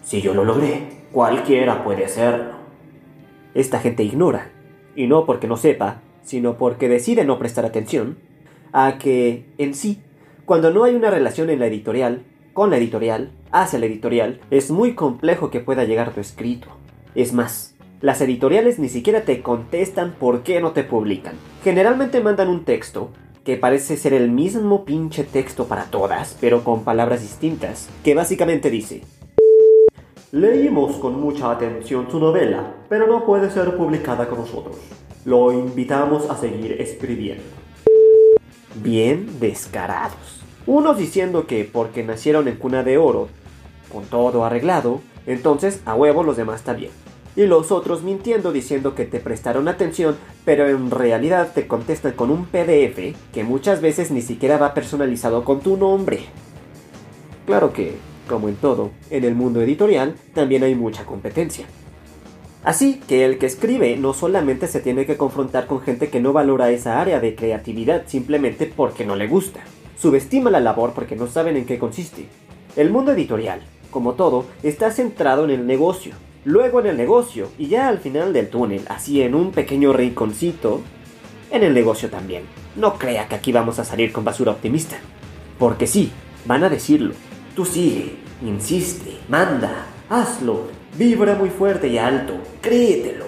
Si 0.04 0.22
yo 0.22 0.32
lo 0.32 0.44
logré, 0.44 1.06
cualquiera 1.10 1.82
puede 1.82 2.04
hacerlo. 2.04 2.52
Esta 3.52 3.80
gente 3.80 4.04
ignora, 4.04 4.52
y 4.94 5.08
no 5.08 5.26
porque 5.26 5.48
no 5.48 5.56
sepa, 5.56 6.02
sino 6.26 6.58
porque 6.58 6.88
decide 6.88 7.24
no 7.24 7.38
prestar 7.38 7.64
atención, 7.64 8.18
a 8.72 8.98
que, 8.98 9.46
en 9.56 9.74
sí, 9.74 10.02
cuando 10.44 10.70
no 10.70 10.84
hay 10.84 10.94
una 10.94 11.10
relación 11.10 11.48
en 11.48 11.60
la 11.60 11.66
editorial, 11.66 12.24
con 12.52 12.70
la 12.70 12.76
editorial, 12.76 13.30
hacia 13.52 13.78
la 13.78 13.86
editorial, 13.86 14.40
es 14.50 14.70
muy 14.70 14.94
complejo 14.94 15.50
que 15.50 15.60
pueda 15.60 15.84
llegar 15.84 16.12
tu 16.12 16.20
escrito. 16.20 16.68
Es 17.14 17.32
más, 17.32 17.74
las 18.00 18.20
editoriales 18.20 18.78
ni 18.78 18.88
siquiera 18.88 19.22
te 19.22 19.40
contestan 19.40 20.14
por 20.18 20.42
qué 20.42 20.60
no 20.60 20.72
te 20.72 20.84
publican. 20.84 21.34
Generalmente 21.64 22.20
mandan 22.20 22.48
un 22.48 22.64
texto 22.64 23.10
que 23.44 23.56
parece 23.56 23.96
ser 23.96 24.12
el 24.12 24.30
mismo 24.30 24.84
pinche 24.84 25.22
texto 25.22 25.68
para 25.68 25.84
todas, 25.84 26.36
pero 26.40 26.64
con 26.64 26.82
palabras 26.82 27.22
distintas, 27.22 27.88
que 28.02 28.14
básicamente 28.14 28.70
dice, 28.70 29.02
Leímos 30.32 30.96
con 30.96 31.20
mucha 31.20 31.50
atención 31.50 32.10
su 32.10 32.18
novela, 32.18 32.74
pero 32.88 33.06
no 33.06 33.24
puede 33.24 33.50
ser 33.50 33.76
publicada 33.76 34.28
con 34.28 34.40
nosotros. 34.40 34.76
Lo 35.24 35.52
invitamos 35.52 36.28
a 36.30 36.36
seguir 36.36 36.80
escribiendo. 36.80 37.44
Bien 38.82 39.38
descarados. 39.40 40.42
Unos 40.66 40.98
diciendo 40.98 41.46
que 41.46 41.64
porque 41.64 42.02
nacieron 42.02 42.48
en 42.48 42.56
cuna 42.56 42.82
de 42.82 42.98
oro, 42.98 43.28
con 43.92 44.04
todo 44.04 44.44
arreglado, 44.44 45.00
entonces 45.26 45.80
a 45.84 45.94
huevo 45.94 46.22
los 46.22 46.36
demás 46.36 46.56
está 46.56 46.72
bien 46.72 46.90
y 47.36 47.44
los 47.44 47.70
otros 47.70 48.02
mintiendo 48.02 48.50
diciendo 48.50 48.94
que 48.94 49.04
te 49.04 49.20
prestaron 49.20 49.68
atención, 49.68 50.16
pero 50.44 50.66
en 50.66 50.90
realidad 50.90 51.52
te 51.54 51.66
contestan 51.66 52.12
con 52.12 52.30
un 52.30 52.46
PDF 52.46 53.14
que 53.32 53.44
muchas 53.44 53.82
veces 53.82 54.10
ni 54.10 54.22
siquiera 54.22 54.56
va 54.56 54.74
personalizado 54.74 55.44
con 55.44 55.60
tu 55.60 55.76
nombre. 55.76 56.20
Claro 57.44 57.72
que, 57.74 57.96
como 58.26 58.48
en 58.48 58.56
todo, 58.56 58.90
en 59.10 59.24
el 59.24 59.34
mundo 59.34 59.60
editorial 59.60 60.14
también 60.34 60.62
hay 60.62 60.74
mucha 60.74 61.04
competencia. 61.04 61.66
Así 62.64 63.00
que 63.06 63.24
el 63.24 63.38
que 63.38 63.46
escribe 63.46 63.96
no 63.96 64.12
solamente 64.12 64.66
se 64.66 64.80
tiene 64.80 65.06
que 65.06 65.16
confrontar 65.16 65.66
con 65.66 65.80
gente 65.80 66.08
que 66.08 66.20
no 66.20 66.32
valora 66.32 66.70
esa 66.70 67.00
área 67.00 67.20
de 67.20 67.34
creatividad 67.34 68.04
simplemente 68.06 68.66
porque 68.66 69.04
no 69.04 69.14
le 69.14 69.28
gusta, 69.28 69.60
subestima 69.96 70.50
la 70.50 70.60
labor 70.60 70.92
porque 70.92 71.16
no 71.16 71.28
saben 71.28 71.56
en 71.56 71.64
qué 71.64 71.78
consiste. 71.78 72.26
El 72.74 72.90
mundo 72.90 73.12
editorial, 73.12 73.60
como 73.90 74.14
todo, 74.14 74.46
está 74.62 74.90
centrado 74.90 75.44
en 75.44 75.50
el 75.50 75.66
negocio, 75.66 76.14
luego 76.44 76.80
en 76.80 76.86
el 76.86 76.96
negocio 76.96 77.48
y 77.56 77.68
ya 77.68 77.88
al 77.88 77.98
final 77.98 78.32
del 78.32 78.48
túnel, 78.48 78.82
así 78.88 79.22
en 79.22 79.34
un 79.34 79.52
pequeño 79.52 79.92
rinconcito, 79.92 80.82
en 81.50 81.62
el 81.62 81.72
negocio 81.72 82.10
también. 82.10 82.42
No 82.74 82.98
crea 82.98 83.28
que 83.28 83.36
aquí 83.36 83.52
vamos 83.52 83.78
a 83.78 83.84
salir 83.84 84.12
con 84.12 84.24
basura 84.24 84.52
optimista. 84.52 84.96
Porque 85.58 85.86
sí, 85.86 86.10
van 86.44 86.64
a 86.64 86.68
decirlo. 86.68 87.14
Tú 87.56 87.64
sigue, 87.64 88.16
insiste, 88.42 89.16
manda, 89.30 89.86
hazlo, 90.10 90.66
vibra 90.98 91.36
muy 91.36 91.48
fuerte 91.48 91.88
y 91.88 91.96
alto, 91.96 92.34
créetelo. 92.60 93.24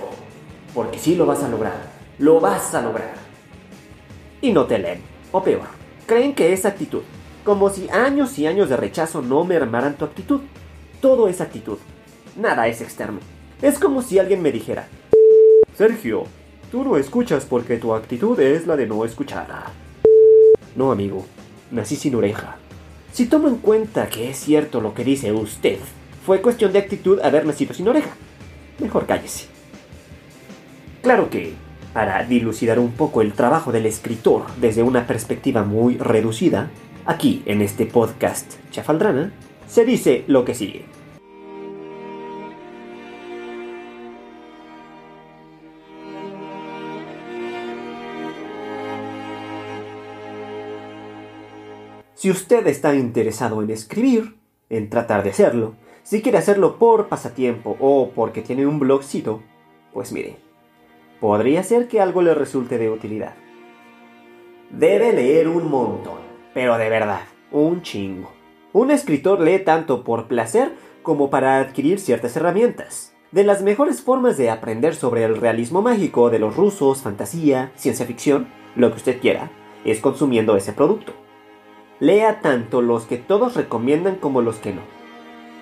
Porque 0.74 0.98
sí 0.98 1.14
lo 1.14 1.24
vas 1.24 1.42
a 1.42 1.48
lograr, 1.48 1.90
lo 2.18 2.38
vas 2.38 2.74
a 2.74 2.82
lograr. 2.82 3.14
Y 4.42 4.52
no 4.52 4.66
te 4.66 4.78
leen, 4.78 5.00
o 5.32 5.42
peor, 5.42 5.62
creen 6.04 6.34
que 6.34 6.52
es 6.52 6.66
actitud, 6.66 7.00
como 7.42 7.70
si 7.70 7.88
años 7.88 8.38
y 8.38 8.46
años 8.46 8.68
de 8.68 8.76
rechazo 8.76 9.22
no 9.22 9.44
mermaran 9.44 9.96
tu 9.96 10.04
actitud. 10.04 10.42
Todo 11.00 11.28
es 11.28 11.40
actitud, 11.40 11.78
nada 12.36 12.68
es 12.68 12.82
externo. 12.82 13.20
Es 13.62 13.78
como 13.78 14.02
si 14.02 14.18
alguien 14.18 14.42
me 14.42 14.52
dijera, 14.52 14.88
Sergio, 15.74 16.24
tú 16.70 16.84
no 16.84 16.98
escuchas 16.98 17.46
porque 17.46 17.78
tu 17.78 17.94
actitud 17.94 18.38
es 18.38 18.66
la 18.66 18.76
de 18.76 18.86
no 18.86 19.06
escuchar. 19.06 19.46
No, 20.76 20.92
amigo, 20.92 21.24
nací 21.70 21.96
sin 21.96 22.14
oreja. 22.14 22.57
Si 23.18 23.26
tomo 23.26 23.48
en 23.48 23.56
cuenta 23.56 24.06
que 24.06 24.30
es 24.30 24.38
cierto 24.38 24.80
lo 24.80 24.94
que 24.94 25.02
dice 25.02 25.32
usted, 25.32 25.80
fue 26.24 26.40
cuestión 26.40 26.72
de 26.72 26.78
actitud 26.78 27.18
haber 27.18 27.46
nacido 27.46 27.74
sin 27.74 27.88
oreja. 27.88 28.10
Mejor 28.78 29.06
cállese. 29.06 29.46
Claro 31.02 31.28
que, 31.28 31.54
para 31.92 32.22
dilucidar 32.22 32.78
un 32.78 32.92
poco 32.92 33.20
el 33.20 33.32
trabajo 33.32 33.72
del 33.72 33.86
escritor 33.86 34.44
desde 34.60 34.84
una 34.84 35.08
perspectiva 35.08 35.64
muy 35.64 35.96
reducida, 35.96 36.70
aquí 37.06 37.42
en 37.46 37.60
este 37.60 37.86
podcast 37.86 38.52
Chafaldrana, 38.70 39.32
se 39.66 39.84
dice 39.84 40.22
lo 40.28 40.44
que 40.44 40.54
sigue. 40.54 40.84
Si 52.18 52.32
usted 52.32 52.66
está 52.66 52.96
interesado 52.96 53.62
en 53.62 53.70
escribir, 53.70 54.38
en 54.70 54.90
tratar 54.90 55.22
de 55.22 55.30
hacerlo, 55.30 55.76
si 56.02 56.20
quiere 56.20 56.38
hacerlo 56.38 56.76
por 56.76 57.06
pasatiempo 57.06 57.76
o 57.78 58.10
porque 58.12 58.42
tiene 58.42 58.66
un 58.66 58.80
blogcito, 58.80 59.40
pues 59.92 60.10
mire, 60.10 60.34
podría 61.20 61.62
ser 61.62 61.86
que 61.86 62.00
algo 62.00 62.20
le 62.22 62.34
resulte 62.34 62.76
de 62.76 62.90
utilidad. 62.90 63.36
Debe 64.68 65.12
leer 65.12 65.46
un 65.46 65.70
montón, 65.70 66.18
pero 66.54 66.76
de 66.76 66.88
verdad, 66.88 67.20
un 67.52 67.82
chingo. 67.82 68.32
Un 68.72 68.90
escritor 68.90 69.38
lee 69.38 69.60
tanto 69.60 70.02
por 70.02 70.26
placer 70.26 70.72
como 71.04 71.30
para 71.30 71.60
adquirir 71.60 72.00
ciertas 72.00 72.36
herramientas. 72.36 73.14
De 73.30 73.44
las 73.44 73.62
mejores 73.62 74.02
formas 74.02 74.36
de 74.36 74.50
aprender 74.50 74.96
sobre 74.96 75.22
el 75.22 75.36
realismo 75.36 75.82
mágico 75.82 76.30
de 76.30 76.40
los 76.40 76.56
rusos, 76.56 77.00
fantasía, 77.00 77.70
ciencia 77.76 78.06
ficción, 78.06 78.48
lo 78.74 78.90
que 78.90 78.96
usted 78.96 79.20
quiera, 79.20 79.52
es 79.84 80.00
consumiendo 80.00 80.56
ese 80.56 80.72
producto. 80.72 81.12
Lea 82.00 82.38
tanto 82.42 82.80
los 82.80 83.06
que 83.06 83.16
todos 83.16 83.56
recomiendan 83.56 84.16
como 84.16 84.40
los 84.40 84.58
que 84.58 84.72
no. 84.72 84.82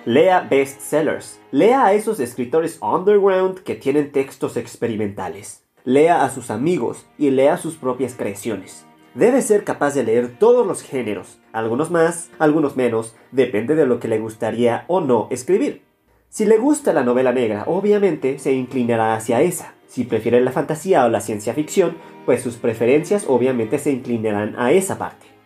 Lea 0.05 0.41
bestsellers. 0.41 1.39
Lea 1.49 1.83
a 1.83 1.93
esos 1.93 2.19
escritores 2.19 2.77
underground 2.79 3.61
que 3.63 3.73
tienen 3.73 4.11
textos 4.11 4.55
experimentales. 4.55 5.63
Lea 5.83 6.23
a 6.23 6.29
sus 6.29 6.51
amigos 6.51 7.07
y 7.17 7.31
lea 7.31 7.57
sus 7.57 7.75
propias 7.75 8.13
creaciones. 8.13 8.85
Debe 9.15 9.41
ser 9.41 9.63
capaz 9.63 9.95
de 9.95 10.03
leer 10.03 10.37
todos 10.37 10.67
los 10.67 10.83
géneros, 10.83 11.39
algunos 11.53 11.89
más, 11.89 12.29
algunos 12.37 12.75
menos, 12.75 13.15
depende 13.31 13.73
de 13.73 13.87
lo 13.87 13.99
que 13.99 14.07
le 14.07 14.19
gustaría 14.19 14.85
o 14.87 15.01
no 15.01 15.27
escribir. 15.31 15.81
Si 16.29 16.45
le 16.45 16.59
gusta 16.59 16.93
la 16.93 17.03
novela 17.03 17.31
negra, 17.31 17.63
obviamente 17.65 18.37
se 18.37 18.53
inclinará 18.53 19.15
hacia 19.15 19.41
esa. 19.41 19.73
Si 19.87 20.03
prefiere 20.03 20.39
la 20.41 20.51
fantasía 20.51 21.03
o 21.05 21.09
la 21.09 21.21
ciencia 21.21 21.55
ficción, 21.55 21.97
pues 22.27 22.43
sus 22.43 22.57
preferencias 22.57 23.25
obviamente 23.27 23.79
se 23.79 23.91
inclinarán 23.91 24.53
a 24.59 24.71
esa 24.71 24.99
parte 24.99 25.36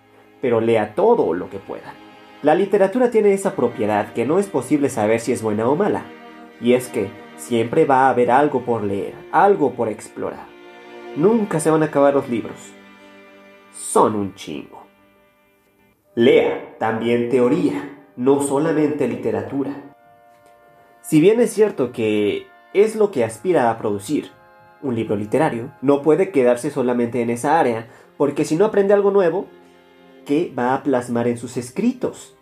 pero 0.41 0.61
lea 0.61 0.95
todo 0.95 1.33
lo 1.33 1.49
que 1.49 1.59
pueda. 1.59 1.93
La 2.41 2.55
literatura 2.55 3.11
tiene 3.11 3.33
esa 3.33 3.55
propiedad 3.55 4.13
que 4.13 4.25
no 4.25 4.39
es 4.39 4.47
posible 4.47 4.89
saber 4.89 5.19
si 5.19 5.31
es 5.31 5.43
buena 5.43 5.69
o 5.69 5.75
mala, 5.75 6.03
y 6.59 6.73
es 6.73 6.87
que 6.87 7.09
siempre 7.37 7.85
va 7.85 8.07
a 8.07 8.09
haber 8.09 8.31
algo 8.31 8.61
por 8.63 8.83
leer, 8.83 9.13
algo 9.31 9.73
por 9.73 9.89
explorar. 9.89 10.45
Nunca 11.15 11.59
se 11.59 11.69
van 11.69 11.83
a 11.83 11.87
acabar 11.87 12.13
los 12.13 12.29
libros. 12.29 12.73
Son 13.71 14.15
un 14.15 14.33
chingo. 14.35 14.85
Lea 16.15 16.75
también 16.79 17.29
teoría, 17.29 18.05
no 18.15 18.41
solamente 18.41 19.07
literatura. 19.07 19.71
Si 21.01 21.21
bien 21.21 21.39
es 21.39 21.53
cierto 21.53 21.91
que 21.91 22.47
es 22.73 22.95
lo 22.95 23.11
que 23.11 23.23
aspira 23.23 23.69
a 23.69 23.77
producir, 23.77 24.31
un 24.81 24.95
libro 24.95 25.15
literario 25.15 25.71
no 25.81 26.01
puede 26.01 26.31
quedarse 26.31 26.71
solamente 26.71 27.21
en 27.21 27.29
esa 27.29 27.59
área, 27.59 27.87
porque 28.17 28.45
si 28.45 28.55
no 28.55 28.65
aprende 28.65 28.93
algo 28.93 29.11
nuevo, 29.11 29.47
que 30.25 30.53
va 30.57 30.73
a 30.73 30.83
plasmar 30.83 31.27
en 31.27 31.37
sus 31.37 31.57
escritos. 31.57 32.35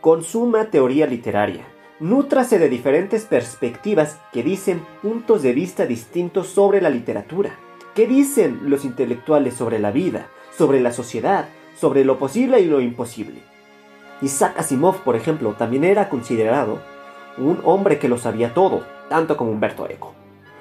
Consuma 0.00 0.70
teoría 0.70 1.06
literaria. 1.06 1.64
Nútrase 1.98 2.58
de 2.58 2.68
diferentes 2.68 3.24
perspectivas 3.24 4.18
que 4.32 4.42
dicen 4.42 4.84
puntos 5.02 5.42
de 5.42 5.52
vista 5.52 5.86
distintos 5.86 6.48
sobre 6.48 6.80
la 6.80 6.90
literatura. 6.90 7.58
¿Qué 7.94 8.06
dicen 8.06 8.60
los 8.64 8.84
intelectuales 8.84 9.54
sobre 9.54 9.78
la 9.78 9.90
vida, 9.90 10.28
sobre 10.56 10.80
la 10.80 10.92
sociedad, 10.92 11.48
sobre 11.78 12.04
lo 12.04 12.18
posible 12.18 12.60
y 12.60 12.66
lo 12.66 12.80
imposible? 12.80 13.40
Isaac 14.20 14.58
Asimov, 14.58 15.02
por 15.02 15.16
ejemplo, 15.16 15.54
también 15.54 15.84
era 15.84 16.08
considerado 16.08 16.80
un 17.38 17.60
hombre 17.64 17.98
que 17.98 18.08
lo 18.08 18.18
sabía 18.18 18.54
todo, 18.54 18.84
tanto 19.08 19.36
como 19.36 19.50
Humberto 19.50 19.88
Eco. 19.88 20.14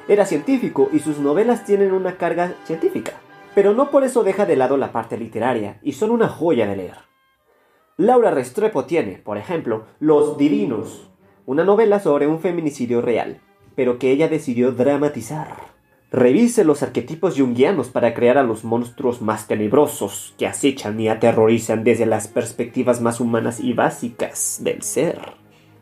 Era 0.08 0.26
científico 0.26 0.90
y 0.94 1.00
sus 1.00 1.20
novelas 1.20 1.66
tienen 1.66 1.92
una 1.92 2.18
carga 2.18 2.56
científica 2.66 3.14
pero 3.56 3.74
no 3.74 3.90
por 3.90 4.04
eso 4.04 4.24
deja 4.24 4.46
de 4.46 4.58
lado 4.58 4.78
la 4.78 4.92
parte 4.92 5.18
literaria, 5.18 5.80
y 5.82 5.94
son 5.94 6.12
una 6.12 6.28
joya 6.28 6.68
de 6.68 6.76
leer. 6.76 6.98
Laura 7.98 8.30
Restrepo 8.30 8.84
tiene, 8.84 9.14
por 9.14 9.38
ejemplo, 9.38 9.86
Los 10.00 10.38
Divinos, 10.38 11.10
una 11.46 11.64
novela 11.64 12.02
sobre 12.02 12.28
un 12.28 12.40
feminicidio 12.40 13.02
real, 13.02 13.40
pero 13.76 13.98
que 13.98 14.12
ella 14.12 14.28
decidió 14.28 14.74
dramatizar. 14.74 15.56
Revise 16.12 16.66
los 16.66 16.84
arquetipos 16.84 17.38
junguianos 17.38 17.88
para 17.88 18.14
crear 18.14 18.38
a 18.38 18.44
los 18.44 18.64
monstruos 18.64 19.22
más 19.22 19.48
tenebrosos 19.48 20.36
que 20.38 20.48
acechan 20.48 21.00
y 21.00 21.08
aterrorizan 21.08 21.84
desde 21.84 22.06
las 22.06 22.28
perspectivas 22.28 23.02
más 23.02 23.20
humanas 23.20 23.60
y 23.60 23.74
básicas 23.74 24.60
del 24.62 24.82
ser. 24.82 25.20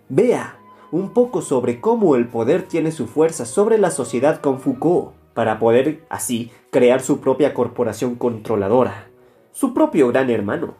Vea 0.09 0.59
un 0.91 1.13
poco 1.13 1.41
sobre 1.41 1.81
cómo 1.81 2.15
el 2.15 2.27
poder 2.27 2.63
tiene 2.63 2.91
su 2.91 3.07
fuerza 3.07 3.45
sobre 3.45 3.79
la 3.79 3.89
sociedad 3.89 4.39
con 4.39 4.59
Foucault 4.59 5.22
para 5.33 5.59
poder 5.59 6.03
así 6.09 6.51
crear 6.71 7.01
su 7.01 7.19
propia 7.19 7.53
corporación 7.53 8.15
controladora, 8.15 9.07
su 9.51 9.73
propio 9.73 10.09
gran 10.09 10.29
hermano. 10.29 10.75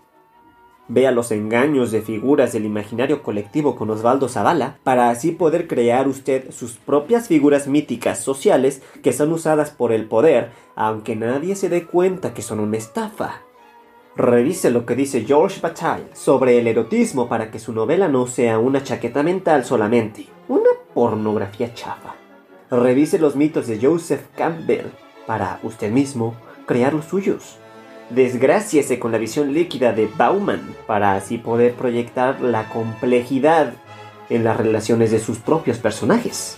Vea 0.89 1.11
los 1.11 1.31
engaños 1.31 1.91
de 1.91 2.01
figuras 2.01 2.51
del 2.51 2.65
imaginario 2.65 3.23
colectivo 3.23 3.75
con 3.75 3.89
Osvaldo 3.89 4.27
Zavala 4.27 4.79
para 4.83 5.09
así 5.09 5.31
poder 5.31 5.67
crear 5.67 6.09
usted 6.09 6.51
sus 6.51 6.73
propias 6.73 7.29
figuras 7.29 7.67
míticas 7.67 8.19
sociales 8.19 8.81
que 9.01 9.13
son 9.13 9.31
usadas 9.31 9.71
por 9.71 9.93
el 9.93 10.05
poder, 10.05 10.51
aunque 10.75 11.15
nadie 11.15 11.55
se 11.55 11.69
dé 11.69 11.85
cuenta 11.85 12.33
que 12.33 12.41
son 12.41 12.59
una 12.59 12.77
estafa. 12.77 13.41
Revise 14.15 14.69
lo 14.69 14.85
que 14.85 14.95
dice 14.95 15.23
George 15.25 15.61
Bataille 15.61 16.09
sobre 16.13 16.59
el 16.59 16.67
erotismo 16.67 17.29
para 17.29 17.49
que 17.49 17.59
su 17.59 17.71
novela 17.71 18.09
no 18.09 18.27
sea 18.27 18.59
una 18.59 18.83
chaqueta 18.83 19.23
mental 19.23 19.63
solamente, 19.65 20.27
una 20.49 20.69
pornografía 20.93 21.73
chafa. 21.73 22.22
Revise 22.81 23.19
los 23.19 23.35
mitos 23.35 23.67
de 23.67 23.79
Joseph 23.79 24.25
Campbell 24.35 24.87
para 25.27 25.59
usted 25.61 25.91
mismo 25.91 26.33
crear 26.65 26.91
los 26.95 27.05
suyos. 27.05 27.57
Desgráciese 28.09 28.97
con 28.97 29.11
la 29.11 29.19
visión 29.19 29.53
líquida 29.53 29.93
de 29.93 30.07
Bauman 30.17 30.75
para 30.87 31.13
así 31.13 31.37
poder 31.37 31.75
proyectar 31.75 32.41
la 32.41 32.69
complejidad 32.69 33.73
en 34.31 34.43
las 34.43 34.57
relaciones 34.57 35.11
de 35.11 35.19
sus 35.19 35.37
propios 35.37 35.77
personajes. 35.77 36.57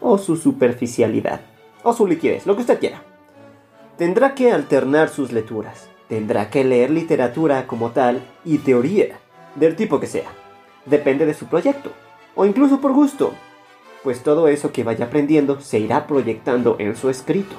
O 0.00 0.18
su 0.18 0.36
superficialidad. 0.36 1.40
O 1.84 1.92
su 1.92 2.08
liquidez, 2.08 2.44
lo 2.44 2.56
que 2.56 2.62
usted 2.62 2.80
quiera. 2.80 3.04
Tendrá 3.96 4.34
que 4.34 4.50
alternar 4.50 5.08
sus 5.08 5.30
lecturas. 5.30 5.88
Tendrá 6.08 6.50
que 6.50 6.64
leer 6.64 6.90
literatura 6.90 7.68
como 7.68 7.92
tal 7.92 8.22
y 8.44 8.58
teoría, 8.58 9.20
del 9.54 9.76
tipo 9.76 10.00
que 10.00 10.08
sea. 10.08 10.30
Depende 10.84 11.26
de 11.26 11.34
su 11.34 11.46
proyecto. 11.46 11.92
O 12.34 12.44
incluso 12.44 12.80
por 12.80 12.92
gusto. 12.92 13.34
Pues 14.08 14.22
todo 14.22 14.48
eso 14.48 14.72
que 14.72 14.84
vaya 14.84 15.04
aprendiendo 15.04 15.60
se 15.60 15.78
irá 15.78 16.06
proyectando 16.06 16.76
en 16.78 16.96
su 16.96 17.10
escrito 17.10 17.54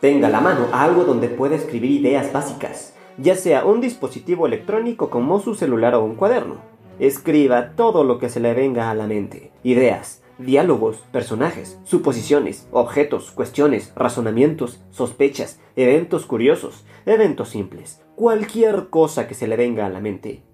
tenga 0.00 0.28
a 0.28 0.30
la 0.30 0.40
mano 0.40 0.68
algo 0.70 1.02
donde 1.02 1.28
pueda 1.28 1.56
escribir 1.56 1.90
ideas 1.90 2.32
básicas, 2.32 2.94
ya 3.16 3.34
sea 3.34 3.64
un 3.64 3.80
dispositivo 3.80 4.46
electrónico 4.46 5.10
como 5.10 5.40
su 5.40 5.56
celular 5.56 5.96
o 5.96 6.04
un 6.04 6.14
cuaderno. 6.14 6.58
Escriba 7.00 7.70
todo 7.70 8.04
lo 8.04 8.20
que 8.20 8.28
se 8.28 8.38
le 8.38 8.54
venga 8.54 8.92
a 8.92 8.94
la 8.94 9.08
mente, 9.08 9.50
ideas, 9.64 10.22
diálogos, 10.38 10.98
personajes, 11.10 11.80
suposiciones, 11.82 12.68
objetos, 12.70 13.32
cuestiones, 13.32 13.92
razonamientos, 13.96 14.80
sospechas, 14.92 15.58
eventos 15.74 16.26
curiosos, 16.26 16.84
eventos 17.06 17.48
simples, 17.48 18.04
cualquier 18.14 18.88
cosa 18.88 19.26
que 19.26 19.34
se 19.34 19.48
le 19.48 19.56
venga 19.56 19.84
a 19.84 19.90
la 19.90 19.98
mente. 19.98 20.44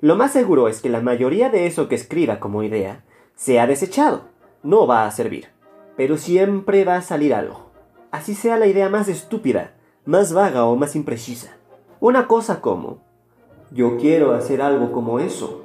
Lo 0.00 0.16
más 0.16 0.32
seguro 0.32 0.68
es 0.68 0.80
que 0.80 0.88
la 0.88 1.02
mayoría 1.02 1.50
de 1.50 1.66
eso 1.66 1.86
que 1.86 1.96
escriba 1.96 2.40
como 2.40 2.62
idea 2.62 3.04
sea 3.40 3.66
desechado, 3.66 4.24
no 4.62 4.86
va 4.86 5.06
a 5.06 5.10
servir, 5.10 5.48
pero 5.96 6.18
siempre 6.18 6.84
va 6.84 6.96
a 6.96 7.02
salir 7.02 7.32
algo 7.32 7.70
así 8.10 8.34
sea 8.34 8.56
la 8.56 8.66
idea 8.66 8.88
más 8.88 9.08
estúpida, 9.08 9.72
más 10.04 10.32
vaga 10.32 10.64
o 10.64 10.76
más 10.76 10.96
imprecisa. 10.96 11.56
Una 12.00 12.26
cosa 12.26 12.60
como, 12.60 12.98
yo 13.70 13.96
quiero 13.98 14.32
hacer 14.32 14.62
algo 14.62 14.92
como 14.92 15.20
eso. 15.20 15.64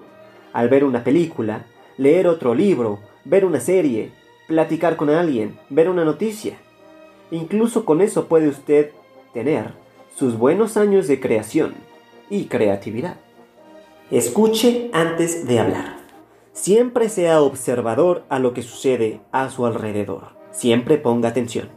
Al 0.53 0.70
ver 0.70 0.84
una 0.84 1.03
película, 1.03 1.65
leer 1.98 2.27
otro 2.27 2.53
libro, 2.53 3.00
ver 3.24 3.46
una 3.46 3.60
serie, 3.60 4.12
platicar 4.48 4.96
con 4.96 5.10
alguien, 5.10 5.58
ver 5.70 5.89
una 5.89 6.05
noticia. 6.05 6.58
Incluso 7.32 7.86
con 7.86 8.01
eso 8.01 8.27
puede 8.27 8.48
usted 8.48 8.91
tener 9.34 9.74
sus 10.15 10.38
buenos 10.38 10.77
años 10.77 11.08
de 11.08 11.20
creación 11.20 11.74
y 12.29 12.46
creatividad. 12.46 13.17
Escuche 14.12 14.89
antes 14.94 15.48
de 15.48 15.60
hablar. 15.60 16.04
Siempre 16.55 17.09
sea 17.09 17.41
observador 17.41 18.24
a 18.29 18.39
lo 18.39 18.53
que 18.53 18.62
sucede 18.62 19.19
a 19.33 19.50
su 19.50 19.65
alrededor. 19.65 20.38
Siempre 20.51 20.97
ponga 20.97 21.27
atención. 21.27 21.67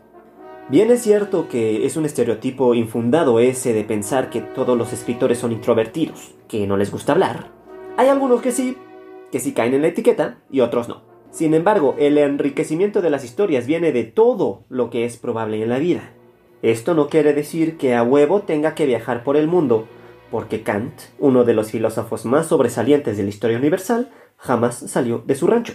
Bien 0.68 0.92
es 0.92 1.02
cierto 1.02 1.49
que 1.49 1.85
es 1.85 1.97
un 1.97 2.04
estereotipo 2.04 2.75
infundado 2.75 3.40
ese 3.40 3.73
de 3.73 3.82
pensar 3.82 4.30
que 4.30 4.40
todos 4.40 4.78
los 4.78 4.92
escritores 4.92 5.38
son 5.38 5.50
introvertidos, 5.50 6.37
que 6.47 6.64
no 6.68 6.76
les 6.76 6.92
gusta 6.92 7.11
hablar. 7.11 7.50
Hay 7.97 8.06
algunos 8.06 8.40
que 8.40 8.52
sí, 8.52 8.76
que 9.32 9.40
sí 9.40 9.50
caen 9.52 9.75
en 9.75 9.82
la 9.82 9.88
etiqueta 9.88 10.38
y 10.49 10.61
otros 10.61 10.88
no. 10.88 11.02
Sin 11.32 11.54
embargo, 11.54 11.97
el 11.99 12.16
enriquecimiento 12.16 13.02
de 13.02 13.11
las 13.11 13.25
historias 13.25 13.66
viene 13.66 13.90
de 13.90 14.04
todo 14.04 14.62
lo 14.68 14.90
que 14.90 15.04
es 15.04 15.16
probable 15.16 15.61
en 15.61 15.70
la 15.70 15.80
vida. 15.80 16.12
Esto 16.62 16.94
no 16.94 17.08
quiere 17.08 17.32
decir 17.32 17.78
que 17.78 17.97
a 17.97 18.04
huevo 18.04 18.42
tenga 18.42 18.76
que 18.76 18.87
viajar 18.87 19.25
por 19.25 19.37
el 19.37 19.49
mundo, 19.49 19.88
porque 20.30 20.62
Kant, 20.62 20.92
uno 21.18 21.42
de 21.42 21.54
los 21.54 21.73
filósofos 21.73 22.24
más 22.24 22.46
sobresalientes 22.46 23.16
de 23.16 23.24
la 23.24 23.31
historia 23.31 23.59
universal, 23.59 24.12
jamás 24.38 24.77
salió 24.77 25.22
de 25.27 25.35
su 25.35 25.46
rancho. 25.46 25.74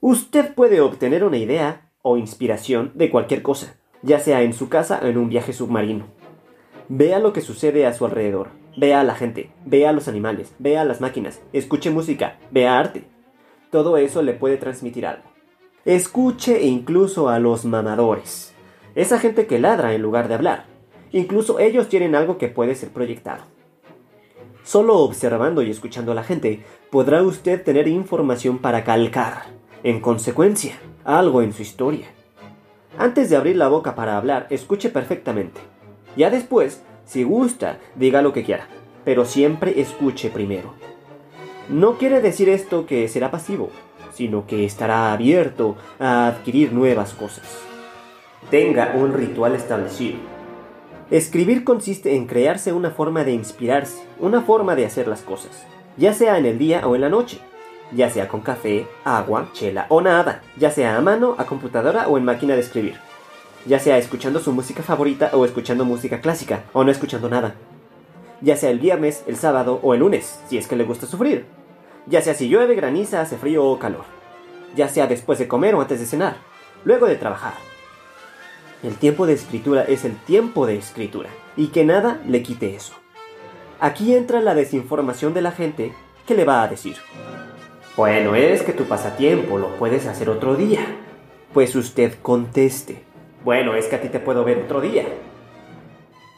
Usted 0.00 0.54
puede 0.54 0.80
obtener 0.80 1.24
una 1.24 1.38
idea 1.38 1.90
o 2.02 2.16
inspiración 2.16 2.92
de 2.94 3.10
cualquier 3.10 3.42
cosa 3.42 3.76
ya 4.04 4.20
sea 4.20 4.42
en 4.42 4.52
su 4.52 4.68
casa 4.68 5.00
o 5.02 5.06
en 5.06 5.16
un 5.18 5.28
viaje 5.28 5.52
submarino. 5.52 6.04
Vea 6.88 7.18
lo 7.18 7.32
que 7.32 7.40
sucede 7.40 7.86
a 7.86 7.94
su 7.94 8.04
alrededor, 8.04 8.50
vea 8.76 9.00
a 9.00 9.04
la 9.04 9.14
gente, 9.14 9.50
vea 9.64 9.90
a 9.90 9.92
los 9.92 10.08
animales, 10.08 10.52
vea 10.58 10.82
a 10.82 10.84
las 10.84 11.00
máquinas, 11.00 11.40
escuche 11.52 11.90
música, 11.90 12.38
vea 12.50 12.78
arte. 12.78 13.04
Todo 13.70 13.96
eso 13.96 14.22
le 14.22 14.34
puede 14.34 14.58
transmitir 14.58 15.06
algo. 15.06 15.24
Escuche 15.86 16.62
incluso 16.62 17.30
a 17.30 17.38
los 17.38 17.64
mamadores, 17.64 18.54
esa 18.94 19.18
gente 19.18 19.46
que 19.46 19.58
ladra 19.58 19.94
en 19.94 20.02
lugar 20.02 20.28
de 20.28 20.34
hablar. 20.34 20.66
Incluso 21.10 21.58
ellos 21.58 21.88
tienen 21.88 22.14
algo 22.14 22.36
que 22.36 22.48
puede 22.48 22.74
ser 22.74 22.90
proyectado. 22.90 23.44
Solo 24.64 24.98
observando 25.00 25.62
y 25.62 25.70
escuchando 25.70 26.12
a 26.12 26.14
la 26.14 26.24
gente 26.24 26.64
podrá 26.90 27.22
usted 27.22 27.62
tener 27.62 27.86
información 27.86 28.58
para 28.58 28.82
calcar, 28.82 29.44
en 29.82 30.00
consecuencia, 30.00 30.78
algo 31.04 31.42
en 31.42 31.52
su 31.52 31.60
historia. 31.60 32.06
Antes 32.98 33.28
de 33.28 33.36
abrir 33.36 33.56
la 33.56 33.68
boca 33.68 33.94
para 33.94 34.16
hablar, 34.16 34.46
escuche 34.48 34.88
perfectamente. 34.88 35.60
Ya 36.16 36.30
después, 36.30 36.82
si 37.04 37.24
gusta, 37.24 37.78
diga 37.94 38.22
lo 38.22 38.32
que 38.32 38.42
quiera, 38.42 38.68
pero 39.04 39.26
siempre 39.26 39.80
escuche 39.82 40.30
primero. 40.30 40.72
No 41.68 41.98
quiere 41.98 42.22
decir 42.22 42.48
esto 42.48 42.86
que 42.86 43.06
será 43.08 43.30
pasivo, 43.30 43.68
sino 44.14 44.46
que 44.46 44.64
estará 44.64 45.12
abierto 45.12 45.76
a 45.98 46.26
adquirir 46.28 46.72
nuevas 46.72 47.12
cosas. 47.12 47.58
Tenga 48.50 48.94
un 48.96 49.12
ritual 49.12 49.54
establecido. 49.54 50.33
Escribir 51.14 51.62
consiste 51.62 52.16
en 52.16 52.26
crearse 52.26 52.72
una 52.72 52.90
forma 52.90 53.22
de 53.22 53.30
inspirarse, 53.30 54.02
una 54.18 54.42
forma 54.42 54.74
de 54.74 54.84
hacer 54.84 55.06
las 55.06 55.22
cosas, 55.22 55.64
ya 55.96 56.12
sea 56.12 56.38
en 56.38 56.44
el 56.44 56.58
día 56.58 56.88
o 56.88 56.96
en 56.96 57.02
la 57.02 57.08
noche 57.08 57.38
ya 57.92 58.10
sea 58.10 58.26
con 58.26 58.40
café, 58.40 58.88
agua, 59.04 59.50
chela 59.52 59.86
o 59.90 60.00
nada, 60.00 60.42
ya 60.56 60.72
sea 60.72 60.96
a 60.96 61.00
mano, 61.00 61.36
a 61.38 61.46
computadora 61.46 62.08
o 62.08 62.18
en 62.18 62.24
máquina 62.24 62.54
de 62.54 62.62
escribir, 62.62 62.98
ya 63.64 63.78
sea 63.78 63.96
escuchando 63.96 64.40
su 64.40 64.50
música 64.50 64.82
favorita 64.82 65.30
o 65.34 65.44
escuchando 65.44 65.84
música 65.84 66.20
clásica 66.20 66.64
o 66.72 66.82
no 66.82 66.90
escuchando 66.90 67.28
nada, 67.28 67.54
ya 68.40 68.56
sea 68.56 68.70
el 68.70 68.80
viernes, 68.80 69.22
el 69.28 69.36
sábado 69.36 69.78
o 69.84 69.94
el 69.94 70.00
lunes, 70.00 70.40
si 70.48 70.58
es 70.58 70.66
que 70.66 70.74
le 70.74 70.82
gusta 70.82 71.06
sufrir, 71.06 71.46
ya 72.08 72.22
sea 72.22 72.34
si 72.34 72.48
llueve, 72.48 72.74
graniza, 72.74 73.20
hace 73.20 73.36
frío 73.36 73.64
o 73.64 73.78
calor, 73.78 74.06
ya 74.74 74.88
sea 74.88 75.06
después 75.06 75.38
de 75.38 75.46
comer 75.46 75.76
o 75.76 75.80
antes 75.80 76.00
de 76.00 76.06
cenar, 76.06 76.38
luego 76.82 77.06
de 77.06 77.14
trabajar. 77.14 77.54
El 78.84 78.96
tiempo 78.96 79.26
de 79.26 79.32
escritura 79.32 79.82
es 79.82 80.04
el 80.04 80.14
tiempo 80.14 80.66
de 80.66 80.76
escritura, 80.76 81.30
y 81.56 81.68
que 81.68 81.86
nada 81.86 82.20
le 82.28 82.42
quite 82.42 82.76
eso. 82.76 82.92
Aquí 83.80 84.14
entra 84.14 84.42
la 84.42 84.54
desinformación 84.54 85.32
de 85.32 85.40
la 85.40 85.52
gente 85.52 85.94
que 86.26 86.34
le 86.34 86.44
va 86.44 86.62
a 86.62 86.68
decir, 86.68 86.96
bueno, 87.96 88.34
es 88.34 88.60
que 88.60 88.74
tu 88.74 88.84
pasatiempo 88.84 89.56
lo 89.56 89.76
puedes 89.76 90.06
hacer 90.06 90.28
otro 90.28 90.54
día. 90.54 90.84
Pues 91.54 91.74
usted 91.76 92.18
conteste. 92.20 93.04
Bueno, 93.42 93.74
es 93.74 93.86
que 93.86 93.96
a 93.96 94.02
ti 94.02 94.10
te 94.10 94.20
puedo 94.20 94.44
ver 94.44 94.58
otro 94.58 94.82
día. 94.82 95.06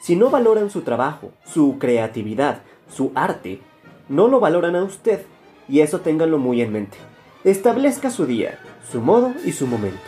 Si 0.00 0.14
no 0.14 0.30
valoran 0.30 0.70
su 0.70 0.82
trabajo, 0.82 1.32
su 1.44 1.78
creatividad, 1.80 2.62
su 2.88 3.10
arte, 3.16 3.60
no 4.08 4.28
lo 4.28 4.38
valoran 4.38 4.76
a 4.76 4.84
usted. 4.84 5.22
Y 5.68 5.80
eso 5.80 6.00
ténganlo 6.00 6.38
muy 6.38 6.62
en 6.62 6.72
mente. 6.72 6.98
Establezca 7.42 8.10
su 8.10 8.24
día, 8.24 8.60
su 8.88 9.00
modo 9.00 9.32
y 9.44 9.50
su 9.50 9.66
momento. 9.66 9.98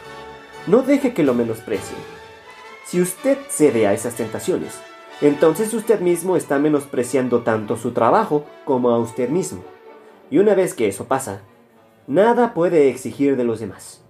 No 0.68 0.82
deje 0.82 1.14
que 1.14 1.24
lo 1.24 1.34
menosprecien. 1.34 2.17
Si 2.88 3.02
usted 3.02 3.36
cede 3.50 3.86
a 3.86 3.92
esas 3.92 4.14
tentaciones, 4.14 4.80
entonces 5.20 5.74
usted 5.74 6.00
mismo 6.00 6.36
está 6.36 6.58
menospreciando 6.58 7.42
tanto 7.42 7.76
su 7.76 7.92
trabajo 7.92 8.46
como 8.64 8.88
a 8.88 8.98
usted 8.98 9.28
mismo. 9.28 9.62
Y 10.30 10.38
una 10.38 10.54
vez 10.54 10.72
que 10.72 10.88
eso 10.88 11.04
pasa, 11.04 11.42
nada 12.06 12.54
puede 12.54 12.88
exigir 12.88 13.36
de 13.36 13.44
los 13.44 13.60
demás. 13.60 14.02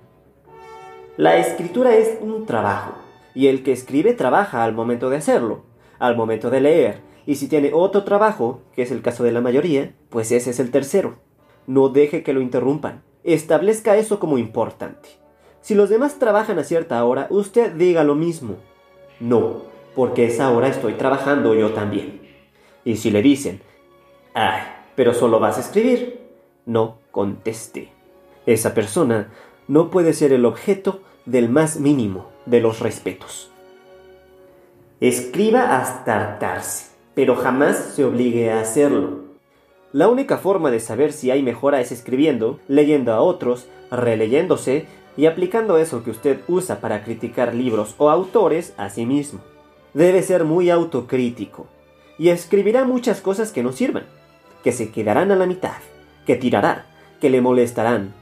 La 1.17 1.39
escritura 1.39 1.97
es 1.97 2.19
un 2.21 2.47
trabajo, 2.47 2.93
y 3.35 3.49
el 3.49 3.65
que 3.65 3.73
escribe 3.73 4.15
trabaja 4.15 4.63
al 4.63 4.75
momento 4.75 5.11
de 5.11 5.17
hacerlo, 5.17 5.65
al 5.99 6.17
momento 6.17 6.49
de 6.49 6.61
leer, 6.61 7.01
y 7.27 7.35
si 7.35 7.49
tiene 7.49 7.73
otro 7.75 8.05
trabajo, 8.05 8.63
que 8.77 8.83
es 8.83 8.93
el 8.93 9.03
caso 9.03 9.25
de 9.25 9.33
la 9.33 9.41
mayoría, 9.41 9.93
pues 10.09 10.31
ese 10.31 10.51
es 10.51 10.61
el 10.61 10.71
tercero. 10.71 11.17
No 11.67 11.89
deje 11.89 12.23
que 12.23 12.33
lo 12.33 12.41
interrumpan, 12.41 13.03
establezca 13.25 13.97
eso 13.97 14.21
como 14.21 14.39
importante. 14.39 15.09
Si 15.63 15.75
los 15.75 15.91
demás 15.91 16.21
trabajan 16.21 16.61
a 16.61 16.65
cierta 16.65 17.05
hora, 17.05 17.27
usted 17.29 17.73
diga 17.73 18.05
lo 18.05 18.15
mismo. 18.15 18.68
No, 19.21 19.63
porque 19.95 20.27
esa 20.27 20.51
hora 20.51 20.69
estoy 20.69 20.95
trabajando 20.95 21.55
yo 21.55 21.73
también. 21.73 22.21
Y 22.85 22.97
si 22.97 23.11
le 23.11 23.23
dicen, 23.23 23.61
ay, 24.35 24.63
pero 24.95 25.15
solo 25.15 25.41
vas 25.41 25.59
a 25.59 25.61
escribir. 25.61 26.21
No 26.67 26.99
conteste. 27.11 27.89
Esa 28.47 28.75
persona 28.75 29.31
no 29.67 29.91
puede 29.91 30.13
ser 30.13 30.33
el 30.33 30.45
objeto 30.45 31.03
del 31.27 31.49
más 31.49 31.79
mínimo 31.79 32.31
de 32.47 32.61
los 32.61 32.81
respetos. 32.81 33.51
Escriba 35.01 35.79
hasta 35.79 36.17
hartarse, 36.17 36.87
pero 37.15 37.37
jamás 37.37 37.93
se 37.95 38.05
obligue 38.05 38.51
a 38.51 38.61
hacerlo. 38.61 39.29
La 39.93 40.09
única 40.09 40.39
forma 40.39 40.71
de 40.71 40.81
saber 40.81 41.13
si 41.13 41.31
hay 41.31 41.43
mejora 41.43 41.81
es 41.81 41.93
escribiendo, 41.93 42.59
leyendo 42.69 43.13
a 43.13 43.21
otros, 43.21 43.69
releyéndose 43.91 44.87
y 45.19 45.27
aplicando 45.27 45.79
eso 45.79 46.05
que 46.05 46.13
usted 46.13 46.43
usa 46.47 46.81
para 46.81 47.03
criticar 47.03 47.53
libros 47.53 47.97
o 47.99 48.09
autores 48.09 48.73
a 48.77 48.89
sí 48.89 49.05
mismo. 49.05 49.41
Debe 49.93 50.23
ser 50.23 50.45
muy 50.45 50.71
autocrítico 50.71 51.67
y 52.19 52.29
escribirá 52.29 52.85
muchas 52.85 53.21
cosas 53.21 53.51
que 53.51 53.65
no 53.65 53.73
sirvan, 53.73 54.05
que 54.63 54.71
se 54.71 54.93
quedarán 54.93 55.33
a 55.33 55.37
la 55.37 55.47
mitad, 55.47 55.79
que 56.25 56.37
tirará, 56.37 56.87
que 57.21 57.31
le 57.31 57.41
molestarán. 57.41 58.15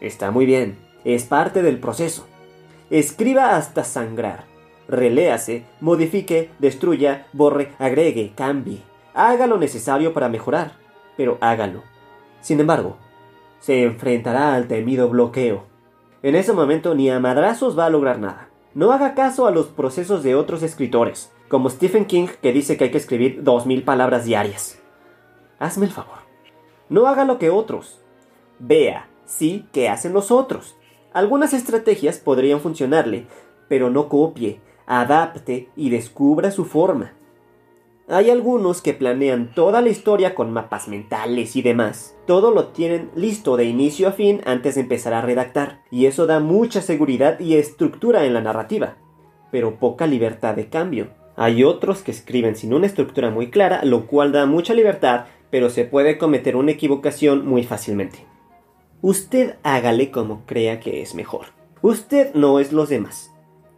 Está 0.00 0.30
muy 0.30 0.46
bien, 0.46 0.78
es 1.04 1.24
parte 1.24 1.62
del 1.62 1.80
proceso. 1.80 2.28
Escriba 2.90 3.56
hasta 3.56 3.82
sangrar. 3.82 4.44
Reléase, 4.86 5.64
modifique, 5.80 6.50
destruya, 6.60 7.26
borre, 7.32 7.72
agregue, 7.80 8.34
cambie. 8.36 8.82
Haga 9.14 9.48
lo 9.48 9.58
necesario 9.58 10.12
para 10.12 10.28
mejorar, 10.28 10.74
pero 11.16 11.38
hágalo. 11.40 11.82
Sin 12.40 12.60
embargo, 12.60 12.98
se 13.58 13.82
enfrentará 13.82 14.54
al 14.54 14.68
temido 14.68 15.08
bloqueo. 15.08 15.75
En 16.26 16.34
ese 16.34 16.52
momento 16.52 16.96
ni 16.96 17.08
a 17.08 17.20
madrazos 17.20 17.78
va 17.78 17.86
a 17.86 17.90
lograr 17.90 18.18
nada. 18.18 18.48
No 18.74 18.90
haga 18.90 19.14
caso 19.14 19.46
a 19.46 19.52
los 19.52 19.66
procesos 19.68 20.24
de 20.24 20.34
otros 20.34 20.64
escritores, 20.64 21.32
como 21.46 21.70
Stephen 21.70 22.04
King 22.04 22.26
que 22.42 22.52
dice 22.52 22.76
que 22.76 22.82
hay 22.82 22.90
que 22.90 22.98
escribir 22.98 23.44
dos 23.44 23.64
mil 23.64 23.84
palabras 23.84 24.24
diarias. 24.24 24.82
Hazme 25.60 25.86
el 25.86 25.92
favor. 25.92 26.18
No 26.88 27.06
haga 27.06 27.24
lo 27.24 27.38
que 27.38 27.50
otros. 27.50 28.00
Vea, 28.58 29.08
sí, 29.24 29.68
qué 29.70 29.88
hacen 29.88 30.12
los 30.12 30.32
otros. 30.32 30.74
Algunas 31.12 31.52
estrategias 31.52 32.18
podrían 32.18 32.58
funcionarle, 32.58 33.28
pero 33.68 33.88
no 33.88 34.08
copie, 34.08 34.60
adapte 34.84 35.70
y 35.76 35.90
descubra 35.90 36.50
su 36.50 36.64
forma. 36.64 37.12
Hay 38.08 38.30
algunos 38.30 38.82
que 38.82 38.94
planean 38.94 39.50
toda 39.52 39.80
la 39.80 39.88
historia 39.88 40.36
con 40.36 40.52
mapas 40.52 40.86
mentales 40.86 41.56
y 41.56 41.62
demás. 41.62 42.16
Todo 42.24 42.52
lo 42.52 42.68
tienen 42.68 43.10
listo 43.16 43.56
de 43.56 43.64
inicio 43.64 44.06
a 44.06 44.12
fin 44.12 44.42
antes 44.44 44.76
de 44.76 44.82
empezar 44.82 45.12
a 45.12 45.22
redactar, 45.22 45.82
y 45.90 46.06
eso 46.06 46.26
da 46.26 46.38
mucha 46.38 46.82
seguridad 46.82 47.40
y 47.40 47.56
estructura 47.56 48.24
en 48.24 48.34
la 48.34 48.40
narrativa, 48.40 48.96
pero 49.50 49.80
poca 49.80 50.06
libertad 50.06 50.54
de 50.54 50.68
cambio. 50.68 51.08
Hay 51.34 51.64
otros 51.64 52.02
que 52.02 52.12
escriben 52.12 52.54
sin 52.54 52.74
una 52.74 52.86
estructura 52.86 53.30
muy 53.30 53.50
clara, 53.50 53.84
lo 53.84 54.06
cual 54.06 54.30
da 54.30 54.46
mucha 54.46 54.72
libertad, 54.72 55.24
pero 55.50 55.68
se 55.68 55.84
puede 55.84 56.16
cometer 56.16 56.54
una 56.54 56.70
equivocación 56.70 57.44
muy 57.44 57.64
fácilmente. 57.64 58.24
Usted 59.02 59.56
hágale 59.64 60.12
como 60.12 60.46
crea 60.46 60.78
que 60.78 61.02
es 61.02 61.16
mejor. 61.16 61.46
Usted 61.82 62.34
no 62.34 62.60
es 62.60 62.72
los 62.72 62.88
demás. 62.88 63.32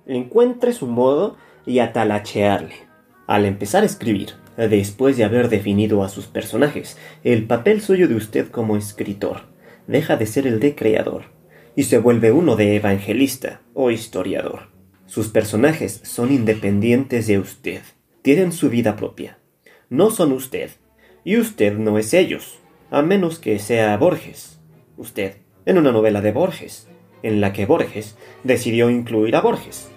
Encuentre 0.07 0.75
su 0.75 0.87
modo 0.87 1.37
y 1.65 1.79
atalachearle. 1.79 2.88
Al 3.29 3.45
empezar 3.45 3.83
a 3.83 3.87
escribir, 3.87 4.31
después 4.57 5.19
de 5.19 5.25
haber 5.25 5.51
definido 5.51 6.03
a 6.03 6.09
sus 6.09 6.25
personajes, 6.25 6.97
el 7.25 7.47
papel 7.47 7.83
suyo 7.83 8.09
de 8.09 8.15
usted 8.15 8.49
como 8.49 8.75
escritor 8.75 9.43
deja 9.87 10.17
de 10.17 10.25
ser 10.25 10.47
el 10.47 10.61
de 10.61 10.75
creador 10.75 11.25
y 11.77 11.83
se 11.83 11.99
vuelve 11.99 12.33
uno 12.33 12.57
de 12.57 12.75
evangelista 12.77 13.61
o 13.75 13.91
historiador. 13.91 14.71
Sus 15.05 15.29
personajes 15.29 16.01
son 16.05 16.33
independientes 16.33 17.27
de 17.27 17.39
usted, 17.39 17.83
tienen 18.23 18.51
su 18.51 18.71
vida 18.71 18.97
propia. 18.97 19.39
No 19.91 20.11
son 20.11 20.33
usted, 20.33 20.71
y 21.23 21.37
usted 21.37 21.77
no 21.77 21.99
es 21.99 22.15
ellos, 22.15 22.61
a 22.91 23.03
menos 23.03 23.39
que 23.39 23.59
sea 23.59 23.95
Borges 23.99 24.59
usted 24.97 25.37
en 25.67 25.77
una 25.77 25.93
novela 25.93 26.23
de 26.23 26.33
Borges, 26.33 26.89
en 27.23 27.43
la 27.43 27.53
que 27.53 27.67
Borges 27.67 28.17
decidió 28.43 28.89
incluir 28.89 29.37
a 29.37 29.43
Borges. 29.43 29.91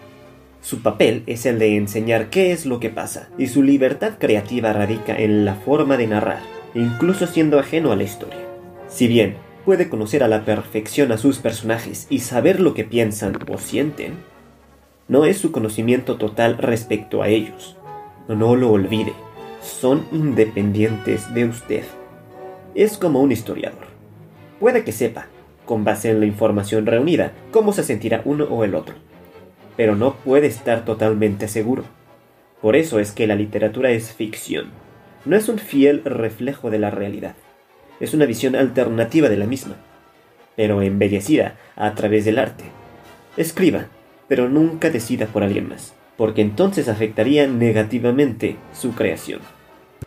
Su 0.62 0.84
papel 0.84 1.24
es 1.26 1.48
el 1.48 1.58
de 1.58 1.76
enseñar 1.76 2.30
qué 2.30 2.52
es 2.52 2.68
lo 2.68 2.80
que 2.80 2.92
pasa, 2.92 3.30
y 3.38 3.48
su 3.48 3.64
libertad 3.64 4.14
creativa 4.20 4.72
radica 4.72 5.16
en 5.16 5.44
la 5.44 5.56
forma 5.56 5.98
de 5.98 6.06
narrar, 6.06 6.42
incluso 6.76 7.26
siendo 7.26 7.60
ajeno 7.60 7.92
a 7.92 7.96
la 7.96 8.04
historia. 8.04 8.40
Si 8.88 9.08
bien 9.08 9.38
puede 9.66 9.90
conocer 9.90 10.24
a 10.24 10.28
la 10.28 10.46
perfección 10.46 11.12
a 11.12 11.18
sus 11.18 11.40
personajes 11.40 12.06
y 12.12 12.20
saber 12.20 12.60
lo 12.60 12.76
que 12.76 12.84
piensan 12.84 13.38
o 13.52 13.58
sienten, 13.58 14.14
no 15.08 15.26
es 15.26 15.40
su 15.40 15.52
conocimiento 15.52 16.18
total 16.18 16.60
respecto 16.60 17.24
a 17.24 17.28
ellos. 17.28 17.76
No 18.28 18.56
lo 18.56 18.72
olvide, 18.72 19.14
son 19.62 20.06
independientes 20.12 21.34
de 21.34 21.46
usted. 21.46 21.84
Es 22.76 22.98
como 22.98 23.20
un 23.20 23.32
historiador. 23.32 23.88
Puede 24.60 24.84
que 24.84 24.92
sepa, 24.92 25.26
con 25.66 25.84
base 25.84 26.12
en 26.12 26.20
la 26.20 26.28
información 26.28 26.86
reunida, 26.86 27.34
cómo 27.52 27.74
se 27.74 27.84
sentirá 27.84 28.22
uno 28.26 28.46
o 28.46 28.64
el 28.64 28.76
otro, 28.76 28.96
pero 29.78 29.96
no 29.96 30.16
puede 30.16 30.48
estar 30.48 30.86
totalmente 30.86 31.48
seguro. 31.48 31.84
Por 32.62 32.76
eso 32.76 33.00
es 33.00 33.12
que 33.12 33.28
la 33.28 33.36
literatura 33.36 33.92
es 33.92 34.14
ficción. 34.14 34.72
No 35.26 35.36
es 35.36 35.50
un 35.50 35.60
fiel 35.60 36.04
reflejo 36.04 36.70
de 36.70 36.80
la 36.80 36.92
realidad. 36.92 37.36
Es 38.00 38.14
una 38.14 38.26
visión 38.26 38.56
alternativa 38.56 39.30
de 39.30 39.38
la 39.38 39.46
misma, 39.46 39.76
pero 40.56 40.82
embellecida 40.82 41.56
a 41.76 41.94
través 41.94 42.26
del 42.26 42.40
arte. 42.40 42.64
Escriba, 43.38 43.88
pero 44.28 44.50
nunca 44.50 44.90
decida 44.90 45.28
por 45.28 45.44
alguien 45.44 45.70
más, 45.70 45.94
porque 46.18 46.42
entonces 46.42 46.90
afectaría 46.90 47.48
negativamente 47.48 48.58
su 48.74 48.94
creación. 48.94 49.42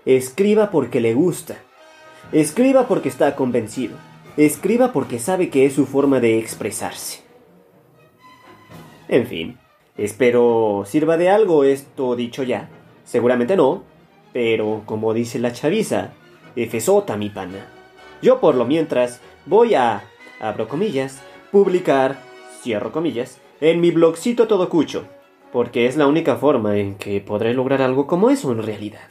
Escriba 0.05 0.71
porque 0.71 1.01
le 1.01 1.15
gusta. 1.15 1.57
Escriba 2.33 2.89
porque 2.89 3.09
está 3.09 3.37
convencido 3.37 3.97
Escriba 4.37 4.93
porque 4.93 5.21
sabe 5.21 5.49
que 5.49 5.65
es 5.65 5.75
su 5.75 5.87
forma 5.87 6.19
de 6.19 6.41
expresarse. 6.41 7.21
En 9.09 9.27
fin, 9.27 9.59
espero 9.97 10.85
sirva 10.87 11.17
de 11.17 11.31
algo 11.31 11.65
esto 11.65 12.17
dicho 12.17 12.43
ya. 12.43 12.69
Seguramente 13.05 13.57
no, 13.57 13.85
pero 14.33 14.83
como 14.87 15.13
dice 15.15 15.39
la 15.39 15.53
chaviza, 15.53 16.13
efesota 16.57 17.17
mi 17.17 17.31
pana. 17.31 17.67
Yo 18.23 18.41
por 18.41 18.55
lo 18.55 18.65
mientras 18.65 19.21
voy 19.47 19.75
a, 19.75 20.05
abro 20.41 20.69
comillas, 20.69 21.23
publicar, 21.53 22.19
cierro 22.63 22.93
comillas, 22.93 23.41
en 23.61 23.81
mi 23.81 23.91
blogcito 23.91 24.49
todo 24.49 24.69
cucho, 24.69 25.07
porque 25.53 25.87
es 25.87 25.97
la 25.97 26.07
única 26.07 26.37
forma 26.37 26.79
en 26.79 26.97
que 26.97 27.21
podré 27.21 27.55
lograr 27.55 27.83
algo 27.83 28.07
como 28.07 28.31
eso 28.31 28.51
en 28.53 28.63
realidad. 28.63 29.11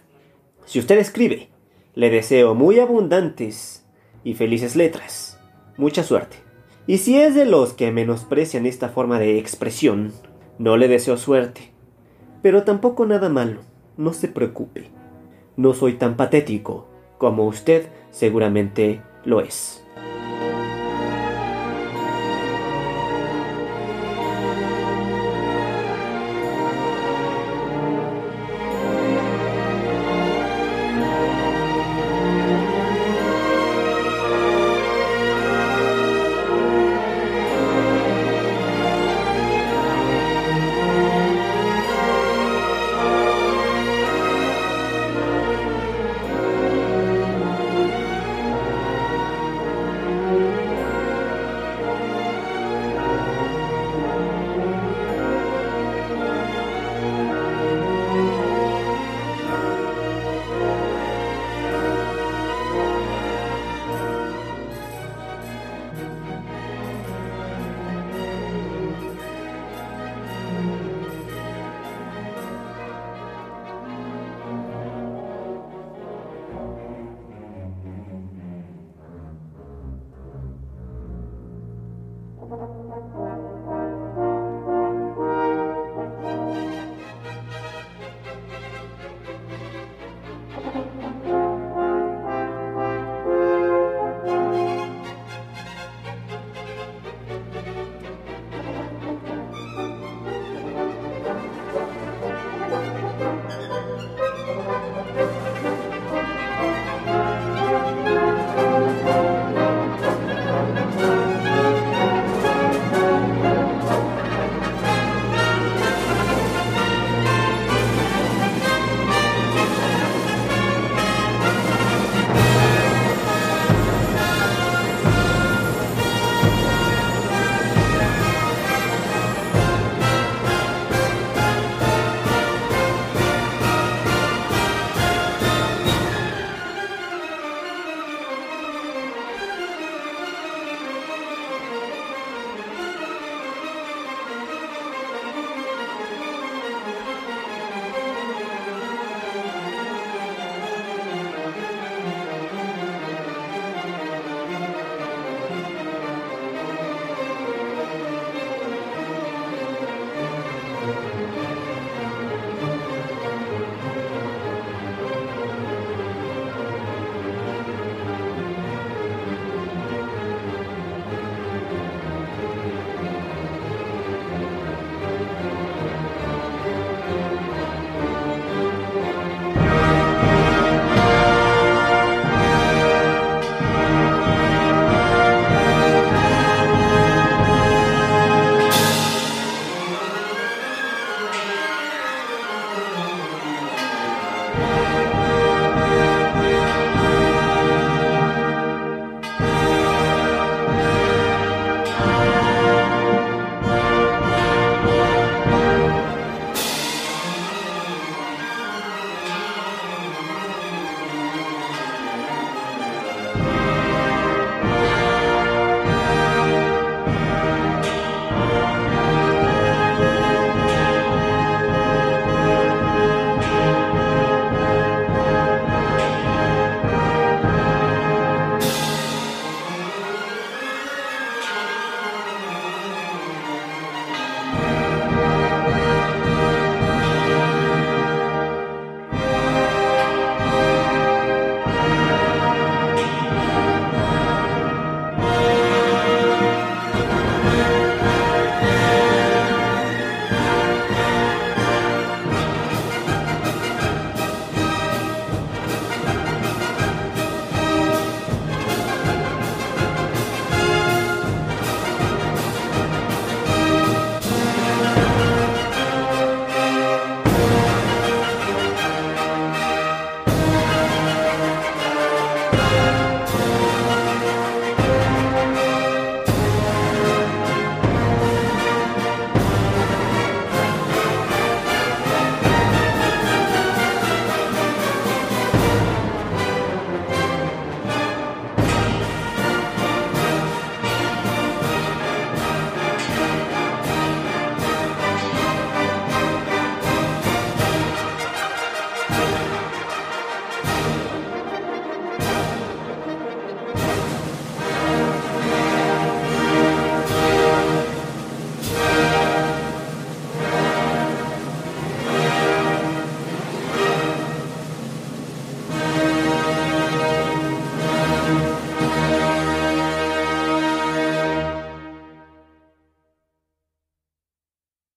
Si 0.65 0.79
usted 0.79 0.97
escribe, 0.97 1.49
le 1.95 2.09
deseo 2.09 2.55
muy 2.55 2.79
abundantes 2.79 3.85
y 4.23 4.33
felices 4.33 4.75
letras. 4.75 5.39
Mucha 5.77 6.03
suerte. 6.03 6.42
Y 6.85 6.97
si 6.97 7.17
es 7.17 7.33
de 7.33 7.45
los 7.45 7.73
que 7.73 7.91
menosprecian 7.91 8.65
esta 8.65 8.89
forma 8.89 9.17
de 9.17 9.39
expresión, 9.39 10.11
no 10.57 10.75
le 10.75 10.89
deseo 10.89 11.17
suerte. 11.17 11.71
Pero 12.41 12.63
tampoco 12.63 13.05
nada 13.05 13.29
malo, 13.29 13.61
no 13.95 14.11
se 14.11 14.27
preocupe. 14.27 14.89
No 15.55 15.73
soy 15.73 15.93
tan 15.93 16.17
patético 16.17 16.87
como 17.17 17.45
usted 17.45 17.87
seguramente 18.11 19.01
lo 19.23 19.39
es. 19.39 19.83